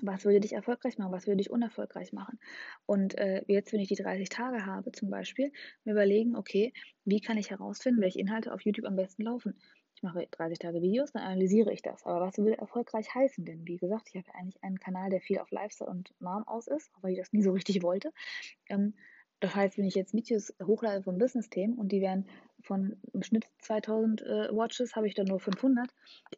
[0.00, 1.12] Was würde dich erfolgreich machen?
[1.12, 2.38] Was würde dich unerfolgreich machen?
[2.86, 5.50] Und äh, jetzt, wenn ich die 30 Tage habe, zum Beispiel,
[5.84, 6.72] mir überlegen, okay,
[7.04, 9.58] wie kann ich herausfinden, welche Inhalte auf YouTube am besten laufen?
[9.98, 12.06] Ich mache 30 Tage Videos, dann analysiere ich das.
[12.06, 13.44] Aber was will erfolgreich heißen?
[13.44, 16.46] Denn wie gesagt, ich habe ja eigentlich einen Kanal, der viel auf Lifestyle und Mom
[16.46, 18.12] aus ist, aber ich das nie so richtig wollte.
[18.68, 18.94] Ähm,
[19.40, 22.26] das heißt, wenn ich jetzt Videos hochlade von Business-Themen und die werden
[22.60, 25.88] von im Schnitt 2000 äh, Watches, habe ich dann nur 500,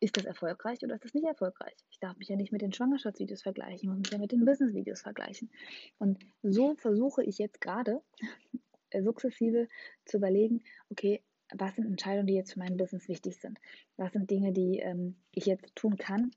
[0.01, 1.75] ist das erfolgreich oder ist das nicht erfolgreich?
[1.91, 4.45] Ich darf mich ja nicht mit den Schwangerschaftsvideos vergleichen, ich muss mich ja mit den
[4.45, 5.51] Business-Videos vergleichen.
[5.99, 8.03] Und so versuche ich jetzt gerade
[8.91, 9.69] äh, sukzessive
[10.05, 11.23] zu überlegen, okay,
[11.53, 13.59] was sind Entscheidungen, die jetzt für mein Business wichtig sind?
[13.97, 16.31] Was sind Dinge, die ähm, ich jetzt tun kann,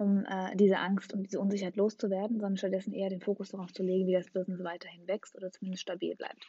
[0.00, 3.82] um äh, diese Angst und diese Unsicherheit loszuwerden, sondern stattdessen eher den Fokus darauf zu
[3.82, 6.46] legen, wie das Business weiterhin wächst oder zumindest stabil bleibt.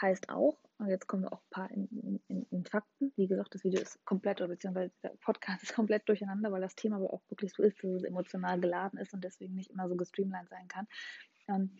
[0.00, 3.54] Heißt auch, und jetzt kommen wir auch ein paar in, in, in Fakten, wie gesagt,
[3.54, 7.12] das Video ist komplett, oder beziehungsweise der Podcast ist komplett durcheinander, weil das Thema aber
[7.12, 10.48] auch wirklich so ist, dass es emotional geladen ist und deswegen nicht immer so gestreamlined
[10.48, 10.86] sein kann.
[11.48, 11.70] Ähm,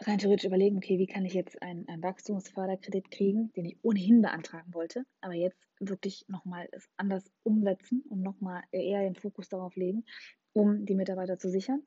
[0.00, 4.22] rein theoretisch überlegen, okay, wie kann ich jetzt einen, einen Wachstumsförderkredit kriegen, den ich ohnehin
[4.22, 9.76] beantragen wollte, aber jetzt wirklich nochmal es anders umsetzen und nochmal eher den Fokus darauf
[9.76, 10.04] legen,
[10.52, 11.82] um die Mitarbeiter zu sichern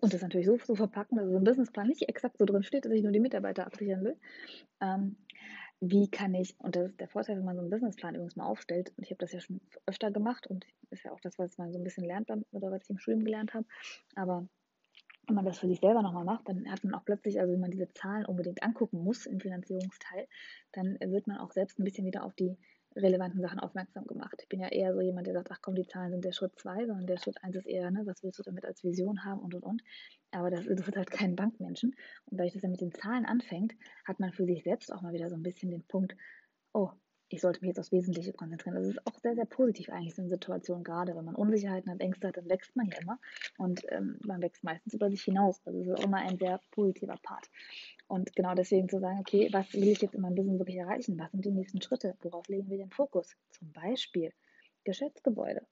[0.00, 2.84] und das natürlich so, so verpacken, dass so ein Businessplan nicht exakt so drin steht,
[2.84, 4.16] dass ich nur die Mitarbeiter absichern will.
[4.80, 5.16] Ähm,
[5.80, 8.46] wie kann ich, und das ist der Vorteil, wenn man so einen Businessplan übrigens mal
[8.46, 11.56] aufstellt, und ich habe das ja schon öfter gemacht und ist ja auch das, was
[11.58, 13.66] man so ein bisschen lernt oder was ich im Studium gelernt habe,
[14.14, 14.46] aber
[15.30, 17.60] wenn man das für sich selber nochmal macht, dann hat man auch plötzlich, also wenn
[17.60, 20.26] man diese Zahlen unbedingt angucken muss im Finanzierungsteil,
[20.72, 22.56] dann wird man auch selbst ein bisschen wieder auf die
[22.96, 24.40] relevanten Sachen aufmerksam gemacht.
[24.42, 26.58] Ich bin ja eher so jemand, der sagt, ach komm, die Zahlen sind der Schritt
[26.58, 29.40] zwei, sondern der Schritt eins ist eher, ne, was willst du damit als Vision haben
[29.40, 29.82] und und und.
[30.32, 31.94] Aber das interessiert halt keinen Bankmenschen.
[32.26, 33.74] Und weil ich das ja mit den Zahlen anfängt,
[34.04, 36.16] hat man für sich selbst auch mal wieder so ein bisschen den Punkt,
[36.72, 36.90] oh,
[37.30, 38.74] ich sollte mich jetzt aufs Wesentliche konzentrieren.
[38.74, 42.00] Das ist auch sehr, sehr positiv eigentlich so eine Situation, gerade wenn man Unsicherheiten hat,
[42.00, 43.18] Ängste hat, dann wächst man ja immer.
[43.56, 45.60] Und ähm, man wächst meistens über sich hinaus.
[45.64, 47.48] Also es ist auch immer ein sehr positiver Part.
[48.08, 51.18] Und genau deswegen zu sagen, okay, was will ich jetzt in meinem Business wirklich erreichen?
[51.18, 52.16] Was sind die nächsten Schritte?
[52.22, 53.36] Worauf legen wir den Fokus?
[53.50, 54.32] Zum Beispiel
[54.82, 55.62] Geschäftsgebäude.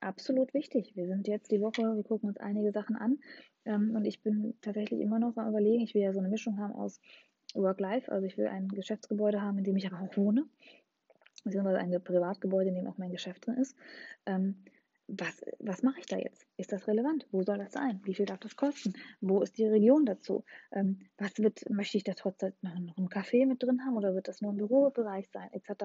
[0.00, 0.92] Absolut wichtig.
[0.94, 3.18] Wir sind jetzt die Woche, wir gucken uns einige Sachen an.
[3.64, 6.58] Ähm, und ich bin tatsächlich immer noch am Überlegen, ich will ja so eine Mischung
[6.58, 7.00] haben aus
[7.54, 8.10] Work-Life.
[8.10, 10.44] Also ich will ein Geschäftsgebäude haben, in dem ich aber auch wohne.
[11.44, 13.76] Beziehungsweise ein Privatgebäude, in dem auch mein Geschäft drin ist.
[14.26, 14.56] Ähm,
[15.18, 16.46] was, was mache ich da jetzt?
[16.56, 17.26] Ist das relevant?
[17.30, 18.00] Wo soll das sein?
[18.04, 18.94] Wie viel darf das kosten?
[19.20, 20.44] Wo ist die Region dazu?
[20.72, 24.14] Ähm, was wird, möchte ich da trotzdem noch, noch einen Café mit drin haben oder
[24.14, 25.84] wird das nur ein Bürobereich sein, etc.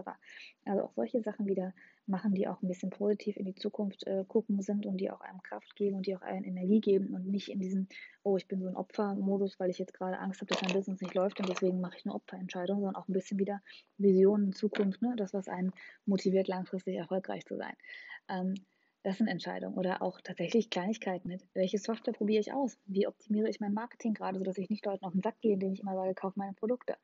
[0.66, 1.74] Also auch solche Sachen wieder
[2.06, 5.20] machen, die auch ein bisschen positiv in die Zukunft äh, gucken sind und die auch
[5.20, 7.88] einem Kraft geben und die auch einem Energie geben und nicht in diesem,
[8.24, 11.02] oh, ich bin so ein Opfermodus, weil ich jetzt gerade Angst habe, dass mein Business
[11.02, 13.62] nicht läuft und deswegen mache ich eine Opferentscheidung, sondern auch ein bisschen wieder
[13.98, 15.16] Visionen, Zukunft, ne?
[15.18, 15.74] das, was einen
[16.06, 17.76] motiviert, langfristig erfolgreich zu sein.
[18.30, 18.56] Ähm,
[19.04, 21.28] das sind Entscheidungen oder auch tatsächlich Kleinigkeiten.
[21.28, 21.46] Mit.
[21.54, 22.78] Welche Software probiere ich aus?
[22.86, 25.74] Wie optimiere ich mein Marketing gerade, sodass ich nicht Leuten auf den Sack gehe, indem
[25.74, 26.96] ich immer sage, kauf meine Produkte?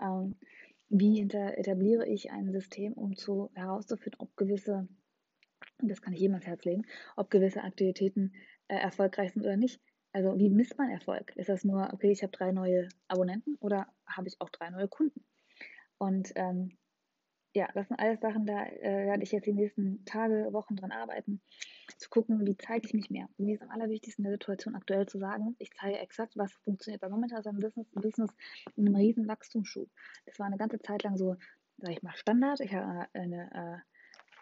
[0.00, 0.36] Ähm,
[0.88, 4.88] wie etabliere ich ein System, um zu, herauszufinden, ob gewisse,
[5.78, 6.82] das kann ich jedem ans Herz legen,
[7.16, 8.32] ob gewisse Aktivitäten
[8.68, 9.80] äh, erfolgreich sind oder nicht.
[10.12, 11.34] Also wie misst man Erfolg?
[11.36, 14.86] Ist das nur, okay, ich habe drei neue Abonnenten oder habe ich auch drei neue
[14.86, 15.24] Kunden?
[15.98, 16.76] Und ähm,
[17.54, 20.90] ja, das sind alles Sachen, da äh, werde ich jetzt die nächsten Tage, Wochen dran
[20.90, 21.40] arbeiten,
[21.98, 23.28] zu gucken, wie zeige ich mich mehr.
[23.38, 27.00] Mir ist am allerwichtigsten in der Situation aktuell zu sagen, ich zeige exakt, was funktioniert.
[27.02, 28.30] Weil momentan ist ein Business, ein Business
[28.76, 29.88] in einem riesen Wachstumsschub.
[30.26, 31.36] Das war eine ganze Zeit lang so,
[31.78, 32.60] sag ich mal, Standard.
[32.60, 33.76] Ich habe eine, äh,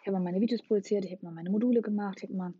[0.01, 2.53] ich habe meine Videos produziert, ich habe mal meine Module gemacht, ich habe mal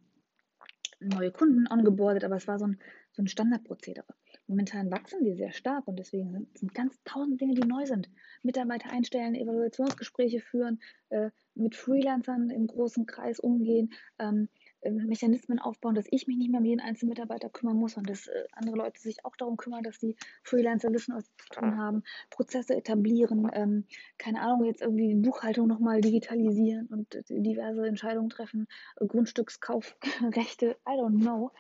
[1.00, 2.80] neue Kunden ongeboardet, aber es war so ein,
[3.12, 4.14] so ein Standardprozedere.
[4.48, 8.10] Momentan wachsen wir sehr stark und deswegen sind, sind ganz tausend Dinge, die neu sind.
[8.42, 14.50] Mitarbeiter einstellen, Evaluationsgespräche führen, äh, mit Freelancern im großen Kreis umgehen, ähm,
[14.82, 18.10] äh, Mechanismen aufbauen, dass ich mich nicht mehr um jeden einzelnen Mitarbeiter kümmern muss und
[18.10, 21.50] dass äh, andere Leute sich auch darum kümmern, dass die Freelancer wissen, was sie zu
[21.50, 23.86] tun haben, Prozesse etablieren, ähm,
[24.18, 28.68] keine Ahnung, jetzt irgendwie die Buchhaltung nochmal digitalisieren und äh, diverse Entscheidungen treffen,
[28.98, 31.52] Grundstückskaufrechte, I don't know.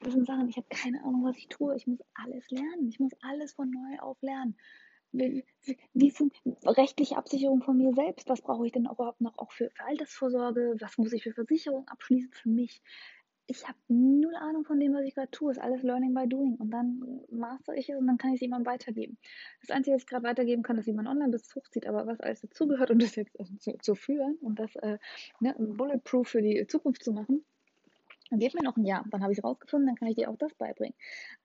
[0.00, 1.74] Das sind Sachen, ich habe keine Ahnung, was ich tue.
[1.76, 2.88] Ich muss alles lernen.
[2.88, 4.56] Ich muss alles von neu auf lernen.
[5.12, 6.12] Wie, wie, wie
[6.66, 8.28] rechtliche Absicherung von mir selbst?
[8.28, 10.76] Was brauche ich denn überhaupt noch auch für, für Altersvorsorge?
[10.80, 12.82] Was muss ich für Versicherung abschließen für mich?
[13.46, 15.52] Ich habe null Ahnung von dem, was ich gerade tue.
[15.52, 16.56] Es ist alles Learning by Doing.
[16.56, 19.16] Und dann master ich es und dann kann ich es jemandem weitergeben.
[19.60, 21.86] Das Einzige, was ich gerade weitergeben kann, ist, wie man Online-Business hochzieht.
[21.86, 24.98] Aber was alles dazugehört, um das jetzt zu, zu führen und das äh,
[25.40, 27.44] ne, bulletproof für die Zukunft zu machen,
[28.30, 30.30] dann gib mir noch ein Jahr, dann habe ich es rausgefunden, dann kann ich dir
[30.30, 30.96] auch das beibringen.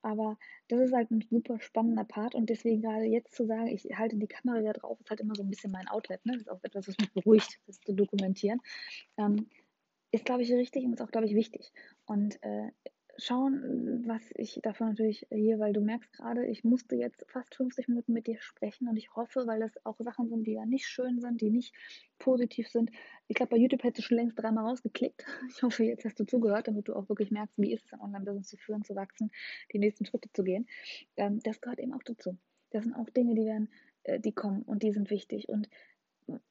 [0.01, 3.87] Aber das ist halt ein super spannender Part und deswegen gerade jetzt zu sagen, ich
[3.97, 6.25] halte die Kamera wieder drauf, ist halt immer so ein bisschen mein Outlet.
[6.25, 6.33] Ne?
[6.33, 8.61] Das ist auch etwas, was mich beruhigt, das zu dokumentieren.
[9.17, 9.47] Ähm,
[10.11, 11.71] ist, glaube ich, richtig und ist auch, glaube ich, wichtig.
[12.05, 12.71] Und äh,
[13.23, 17.87] schauen, was ich davon natürlich hier, weil du merkst gerade, ich musste jetzt fast 50
[17.87, 20.87] Minuten mit dir sprechen und ich hoffe, weil das auch Sachen sind, die ja nicht
[20.87, 21.73] schön sind, die nicht
[22.19, 22.91] positiv sind.
[23.27, 25.25] Ich glaube, bei YouTube hättest du schon längst dreimal rausgeklickt.
[25.49, 28.01] Ich hoffe, jetzt hast du zugehört, damit du auch wirklich merkst, wie ist es, ein
[28.01, 29.31] Online-Business zu führen, zu wachsen,
[29.73, 30.67] die nächsten Schritte zu gehen.
[31.17, 32.37] Ähm, das gehört eben auch dazu.
[32.71, 33.69] Das sind auch Dinge, die werden,
[34.03, 35.49] äh, die kommen und die sind wichtig.
[35.49, 35.69] Und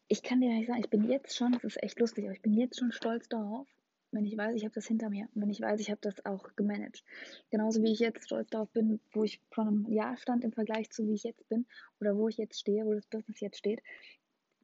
[0.08, 2.42] ich kann dir nicht sagen, ich bin jetzt schon, das ist echt lustig, aber ich
[2.42, 3.66] bin jetzt schon stolz darauf,
[4.12, 6.54] wenn ich weiß, ich habe das hinter mir, wenn ich weiß, ich habe das auch
[6.56, 7.04] gemanagt.
[7.50, 10.90] Genauso wie ich jetzt stolz darauf bin, wo ich vor einem Jahr stand im Vergleich
[10.90, 11.66] zu wie ich jetzt bin
[12.00, 13.82] oder wo ich jetzt stehe, wo das Business jetzt steht.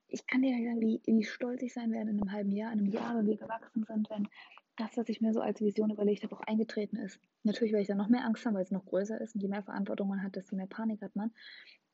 [0.09, 2.81] Ich kann dir sagen, wie, wie stolz ich sein werde in einem halben Jahr, in
[2.81, 4.29] einem Jahr, wenn wir gewachsen sind, wenn
[4.77, 7.19] das, was ich mir so als Vision überlegt habe, auch eingetreten ist.
[7.43, 9.49] Natürlich werde ich dann noch mehr Angst haben, weil es noch größer ist und je
[9.49, 11.33] mehr Verantwortung man hat, desto mehr Panik hat man.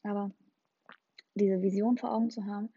[0.02, 0.32] Aber
[1.34, 2.70] diese Vision vor Augen zu haben,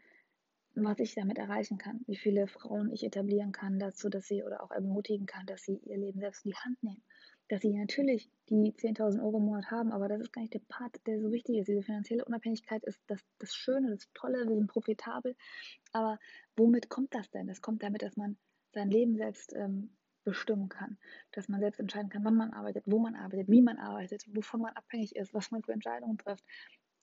[0.76, 4.62] was ich damit erreichen kann, wie viele Frauen ich etablieren kann dazu, dass sie oder
[4.64, 7.02] auch ermutigen kann, dass sie ihr Leben selbst in die Hand nehmen.
[7.48, 10.62] Dass sie natürlich die 10.000 Euro im Monat haben, aber das ist gar nicht der
[10.68, 11.68] Part, der so wichtig ist.
[11.68, 15.36] Diese finanzielle Unabhängigkeit ist das, das Schöne, das Tolle, wir sind profitabel.
[15.94, 16.20] Aber
[16.56, 17.48] womit kommt das denn?
[17.48, 18.38] Das kommt damit, dass man
[18.74, 19.92] sein Leben selbst ähm,
[20.26, 20.98] bestimmen kann.
[21.32, 24.62] Dass man selbst entscheiden kann, wann man arbeitet, wo man arbeitet, wie man arbeitet, wovon
[24.62, 26.44] man abhängig ist, was man für Entscheidungen trifft.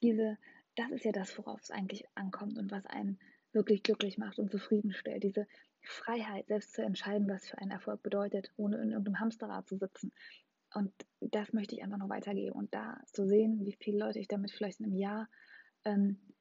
[0.03, 0.37] Diese,
[0.77, 3.19] das ist ja das, worauf es eigentlich ankommt und was einen
[3.53, 5.23] wirklich glücklich macht und zufriedenstellt.
[5.23, 5.47] Diese
[5.83, 10.13] Freiheit, selbst zu entscheiden, was für einen Erfolg bedeutet, ohne in irgendeinem Hamsterrad zu sitzen.
[10.75, 14.29] Und das möchte ich einfach noch weitergeben und da zu sehen, wie viele Leute ich
[14.29, 15.29] damit vielleicht in einem Jahr
[15.85, 16.32] ähm, äh,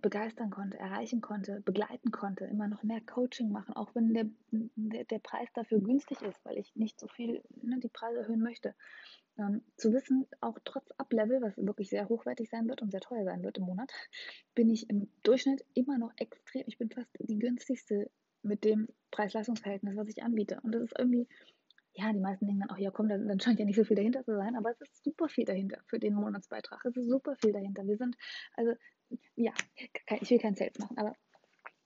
[0.00, 5.04] begeistern konnte, erreichen konnte, begleiten konnte, immer noch mehr Coaching machen, auch wenn der, der,
[5.04, 8.74] der Preis dafür günstig ist, weil ich nicht so viel ne, die Preise erhöhen möchte.
[9.38, 13.24] Ähm, zu wissen, auch trotz Ablevel, was wirklich sehr hochwertig sein wird und sehr teuer
[13.24, 13.92] sein wird im Monat,
[14.54, 18.10] bin ich im Durchschnitt immer noch extrem, ich bin fast die günstigste
[18.42, 20.58] mit dem Preis-Leistungs-Verhältnis, was ich anbiete.
[20.62, 21.28] Und das ist irgendwie,
[21.96, 23.96] ja, die meisten denken dann auch, ja komm, dann, dann scheint ja nicht so viel
[23.96, 26.84] dahinter zu sein, aber es ist super viel dahinter für den Monatsbeitrag.
[26.84, 27.86] Es ist super viel dahinter.
[27.86, 28.16] Wir sind,
[28.54, 28.72] also,
[29.34, 29.52] ja,
[30.20, 31.14] ich will kein Sales machen, aber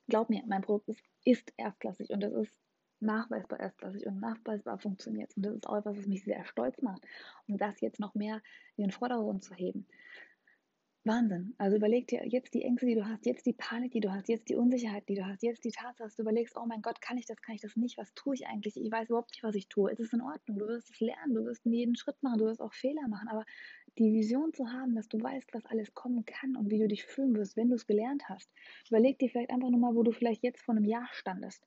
[0.08, 2.54] glaub mir, mein Produkt ist, ist erstklassig und es ist
[3.00, 5.34] nachweisbar erstklassig und nachweisbar funktioniert.
[5.36, 7.06] Und das ist auch etwas, was mich sehr stolz macht.
[7.46, 8.42] Und das jetzt noch mehr
[8.76, 9.86] in den Vordergrund zu heben.
[11.05, 11.55] Wahnsinn.
[11.57, 14.28] Also überleg dir jetzt die Ängste, die du hast, jetzt die Panik, die du hast,
[14.28, 17.01] jetzt die Unsicherheit, die du hast, jetzt die Tatsache, dass du überlegst, oh mein Gott,
[17.01, 17.96] kann ich das, kann ich das nicht?
[17.96, 18.76] Was tue ich eigentlich?
[18.76, 19.90] Ich weiß überhaupt nicht, was ich tue.
[19.90, 20.59] Es ist in Ordnung.
[20.59, 23.28] Du wirst es lernen, du wirst jeden Schritt machen, du wirst auch Fehler machen.
[23.28, 23.46] Aber
[23.98, 27.05] die Vision zu haben, dass du weißt, was alles kommen kann und wie du dich
[27.07, 28.51] fühlen wirst, wenn du es gelernt hast.
[28.88, 31.66] Überleg dir vielleicht einfach nur mal, wo du vielleicht jetzt vor einem Jahr standest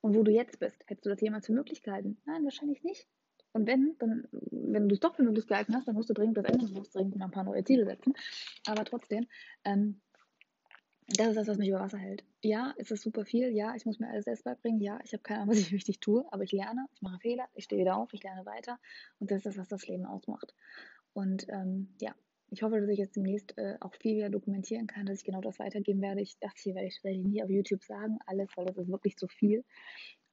[0.00, 0.82] und wo du jetzt bist.
[0.86, 2.16] Hättest du das jemals für möglich gehalten?
[2.24, 3.06] Nein, wahrscheinlich nicht.
[3.52, 6.36] Und wenn, dann, wenn du es doch für möglich gehalten hast, dann musst du dringend
[6.36, 8.14] das ändern, du musst dringend mal ein paar neue Ziele setzen.
[8.66, 9.26] Aber trotzdem,
[9.64, 10.00] ähm,
[11.08, 12.24] das ist das, was mich über Wasser hält.
[12.42, 13.50] Ja, es ist super viel.
[13.50, 14.80] Ja, ich muss mir alles selbst beibringen.
[14.80, 17.48] Ja, ich habe keine Ahnung, was ich richtig tue, aber ich lerne, ich mache Fehler,
[17.54, 18.78] ich stehe wieder auf, ich lerne weiter.
[19.18, 20.54] Und das ist das, was das Leben ausmacht.
[21.12, 22.14] Und ähm, ja,
[22.50, 25.40] ich hoffe, dass ich jetzt demnächst äh, auch viel wieder dokumentieren kann, dass ich genau
[25.40, 26.20] das weitergeben werde.
[26.20, 28.88] Ich dachte, hier werde ich, werde ich nie auf YouTube sagen, alles, weil das ist
[28.88, 29.64] wirklich zu viel.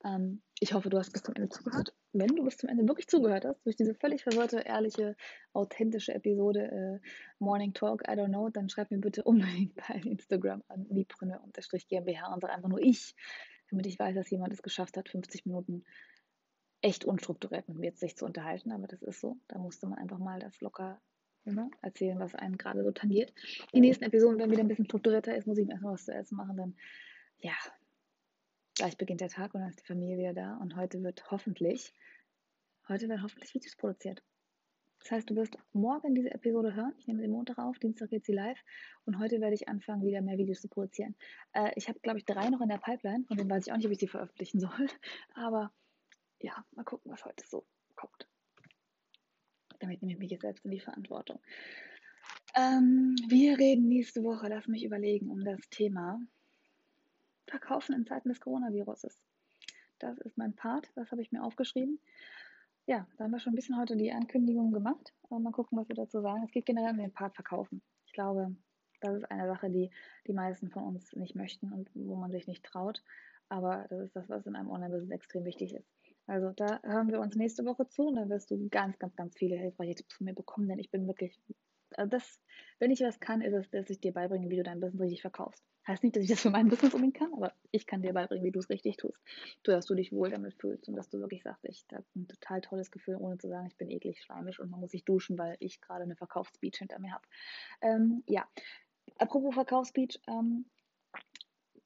[0.04, 1.94] Ähm, ich hoffe, du hast bis zum Ende zugehört.
[2.14, 5.16] Wenn du bis zum Ende wirklich zugehört hast, durch diese völlig verwirrte, ehrliche,
[5.54, 7.08] authentische Episode äh,
[7.40, 12.42] Morning Talk, I don't know, dann schreib mir bitte unbedingt bei Instagram an liebrinne-gmbh und
[12.42, 13.16] sag einfach nur ich,
[13.70, 15.84] damit ich weiß, dass jemand es geschafft hat, 50 Minuten
[16.82, 18.72] echt unstrukturiert mit mir sich zu unterhalten.
[18.72, 19.38] Aber das ist so.
[19.48, 21.02] Da musste man einfach mal das locker
[21.46, 23.34] ne, erzählen, was einen gerade so tangiert.
[23.74, 26.14] Die nächsten Episoden werden wieder ein bisschen strukturierter ist, muss ich mir erstmal was zu
[26.14, 26.58] essen machen.
[26.58, 26.76] Dann,
[27.40, 27.54] ja,
[28.78, 30.58] gleich beginnt der Tag und dann ist die Familie wieder da.
[30.58, 31.94] Und heute wird hoffentlich,
[32.88, 34.24] heute werden hoffentlich Videos produziert.
[35.00, 36.94] Das heißt, du wirst morgen diese Episode hören.
[37.00, 38.60] Ich nehme sie Montag auf, Dienstag geht sie live.
[39.06, 41.16] Und heute werde ich anfangen, wieder mehr Videos zu produzieren.
[41.54, 43.26] Äh, ich habe, glaube ich, drei noch in der Pipeline.
[43.26, 44.88] Von denen weiß ich auch nicht, ob ich sie veröffentlichen soll.
[45.34, 45.72] Aber
[46.40, 47.66] ja, mal gucken, was heute so
[47.96, 48.28] kommt.
[49.80, 51.40] Damit nehme ich mich jetzt selbst in die Verantwortung.
[52.56, 56.20] Ähm, wir reden nächste Woche, lass mich überlegen, um das Thema
[57.48, 59.20] Verkaufen in Zeiten des Coronaviruses.
[60.00, 62.00] Das ist mein Part, das habe ich mir aufgeschrieben.
[62.86, 65.14] Ja, da haben wir schon ein bisschen heute die Ankündigung gemacht.
[65.24, 66.44] Aber mal gucken, was wir dazu sagen.
[66.46, 67.82] Es geht generell um den Part Verkaufen.
[68.06, 68.56] Ich glaube,
[69.02, 69.92] das ist eine Sache, die
[70.26, 73.04] die meisten von uns nicht möchten und wo man sich nicht traut.
[73.50, 75.90] Aber das ist das, was in einem Online-Business extrem wichtig ist.
[76.28, 79.38] Also da hören wir uns nächste Woche zu und dann wirst du ganz, ganz, ganz
[79.38, 81.40] viele hilfreiche Tipps von mir bekommen, denn ich bin wirklich,
[81.96, 82.40] also das,
[82.80, 85.22] wenn ich was kann, ist es, dass ich dir beibringe, wie du dein Business richtig
[85.22, 85.64] verkaufst.
[85.88, 88.44] Heißt nicht, dass ich das für mein Business unbedingt kann, aber ich kann dir beibringen,
[88.44, 89.18] wie du es richtig tust.
[89.64, 92.28] Du, dass du dich wohl damit fühlst und dass du wirklich sagst, ich habe ein
[92.28, 95.38] total tolles Gefühl, ohne zu sagen, ich bin eklig, schleimisch und man muss sich duschen,
[95.38, 97.26] weil ich gerade eine Verkaufsspeech hinter mir habe.
[97.82, 98.46] Ähm, ja,
[99.18, 100.66] apropos Verkaufsspeech, ähm,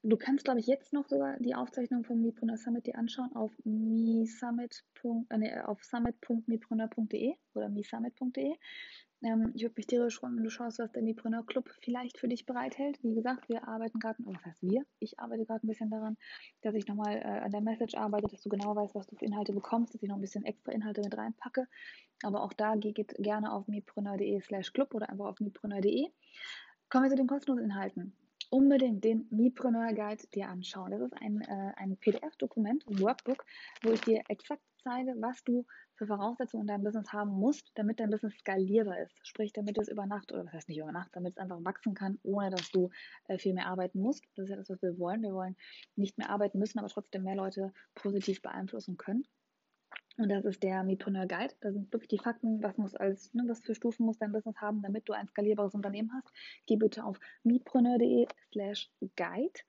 [0.04, 3.52] Du kannst, glaube ich, jetzt noch sogar die Aufzeichnung vom Mipreneur Summit dir anschauen auf
[3.62, 4.84] misummit.
[5.30, 8.56] Äh, nee, auf summit.mipreneur.de oder misummit.de.
[9.22, 12.26] Ähm, ich würde mich tierisch freuen, wenn du schaust, was der Mipreneur Club vielleicht für
[12.26, 12.98] dich bereithält.
[13.04, 14.84] Wie gesagt, wir arbeiten gerade, was heißt wir?
[14.98, 16.16] Ich arbeite gerade ein bisschen daran,
[16.62, 19.24] dass ich nochmal äh, an der Message arbeite, dass du genau weißt, was du für
[19.24, 21.68] Inhalte bekommst, dass ich noch ein bisschen extra Inhalte mit reinpacke.
[22.24, 26.08] Aber auch da geht gerne auf mipreneur.de slash club oder einfach auf mipreneur.de.
[26.88, 28.16] Kommen wir zu den kostenlosen Inhalten.
[28.52, 30.90] Unbedingt den Mipreneur Guide dir anschauen.
[30.90, 33.46] Das ist ein, äh, ein PDF-Dokument, ein Workbook,
[33.82, 37.98] wo ich dir exakt zeige, was du für Voraussetzungen in deinem Business haben musst, damit
[37.98, 39.14] dein Business skalierbar ist.
[39.22, 41.94] Sprich, damit es über Nacht, oder was heißt nicht über Nacht, damit es einfach wachsen
[41.94, 42.90] kann, ohne dass du
[43.28, 44.24] äh, viel mehr arbeiten musst.
[44.36, 45.22] Das ist ja das, was wir wollen.
[45.22, 45.56] Wir wollen
[45.96, 49.26] nicht mehr arbeiten müssen, aber trotzdem mehr Leute positiv beeinflussen können.
[50.18, 51.54] Und das ist der Mipreneur Guide.
[51.60, 54.56] Da sind wirklich die Fakten, was muss als, ne, was für Stufen muss dein Business
[54.60, 56.32] haben, damit du ein skalierbares Unternehmen hast.
[56.66, 59.60] Geh bitte auf mipreneur.de slash guide.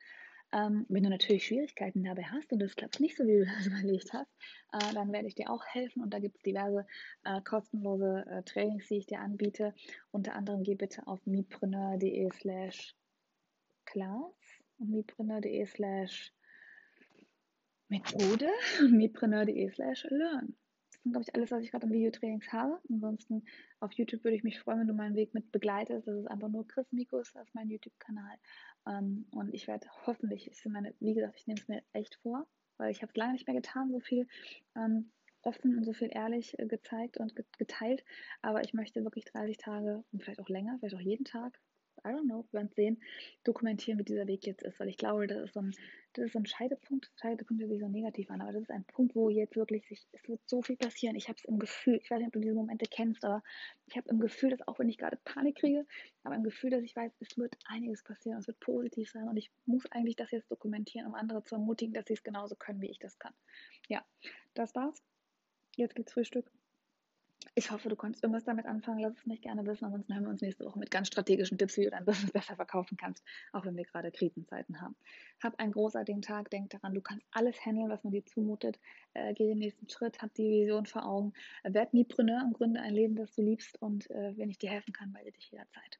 [0.51, 3.65] Ähm, wenn du natürlich Schwierigkeiten dabei hast und es klappt nicht so, wie du das
[3.65, 4.30] überlegt hast,
[4.74, 6.86] äh, dann werde ich dir auch helfen und da gibt es diverse
[7.24, 9.74] äh, kostenlose äh, Trainings, die ich dir anbiete.
[10.11, 12.95] Unter anderem geh bitte auf mipreneur.de slash
[13.86, 16.32] class und mipreneur.de slash
[17.94, 18.50] Methode
[18.89, 20.56] mipreneur.de slash learn.
[20.89, 22.80] Das sind, glaube ich, alles, was ich gerade an Videotrainings habe.
[22.89, 23.46] Ansonsten
[23.80, 26.08] auf YouTube würde ich mich freuen, wenn du meinen Weg mit begleitest.
[26.08, 28.36] Das ist einfach nur Chris Mikus auf meinem YouTube-Kanal.
[28.88, 32.48] Ähm, und ich werde hoffentlich, ich meine, wie gesagt, ich nehme es mir echt vor,
[32.78, 34.28] weil ich habe es lange nicht mehr getan, so viel
[34.76, 35.12] ähm,
[35.44, 38.04] offen und so viel ehrlich äh, gezeigt und geteilt.
[38.41, 41.60] Aber ich möchte wirklich 30 Tage und vielleicht auch länger, vielleicht auch jeden Tag,
[42.06, 43.01] I don't know, wir werden sehen,
[43.43, 45.74] dokumentieren, wie dieser Weg jetzt ist, weil ich glaube, das ist so ein,
[46.14, 47.12] das ist so ein Scheidepunkt.
[47.20, 50.06] Scheidepunkt hört sich so negativ an, aber das ist ein Punkt, wo jetzt wirklich sich,
[50.12, 51.16] es wird so viel passieren.
[51.16, 53.41] Ich habe es im Gefühl, ich weiß nicht, ob du diese Momente kennst, aber
[53.86, 55.86] ich habe im Gefühl, dass auch wenn ich gerade Panik kriege,
[56.24, 59.38] aber im Gefühl, dass ich weiß, es wird einiges passieren, es wird positiv sein und
[59.38, 62.82] ich muss eigentlich das jetzt dokumentieren, um andere zu ermutigen, dass sie es genauso können,
[62.82, 63.34] wie ich das kann.
[63.88, 64.06] Ja,
[64.54, 65.01] das war's.
[65.76, 66.51] Jetzt gibt's Frühstück.
[67.56, 69.00] Ich hoffe, du konntest irgendwas damit anfangen.
[69.00, 69.86] Lass es mich gerne wissen.
[69.86, 72.56] Ansonsten hören wir uns nächste Woche mit ganz strategischen Tipps, wie du dein Business besser
[72.56, 74.96] verkaufen kannst, auch wenn wir gerade Krisenzeiten haben.
[75.41, 76.50] Hab einen großartigen Tag.
[76.50, 78.80] Denk daran, du kannst alles handeln, was man dir zumutet.
[79.14, 81.34] Äh, geh den nächsten Schritt, hab die Vision vor Augen.
[81.64, 83.82] Werd Mipreneur und gründe ein Leben, das du liebst.
[83.82, 86.00] Und äh, wenn ich dir helfen kann, melde dich jederzeit.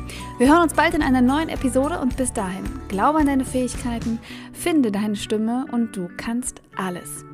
[0.37, 4.19] Wir hören uns bald in einer neuen Episode und bis dahin, glaube an deine Fähigkeiten,
[4.53, 7.25] finde deine Stimme und du kannst alles.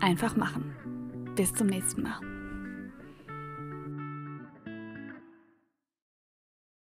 [0.00, 0.74] Einfach machen.
[1.36, 2.29] Bis zum nächsten Mal.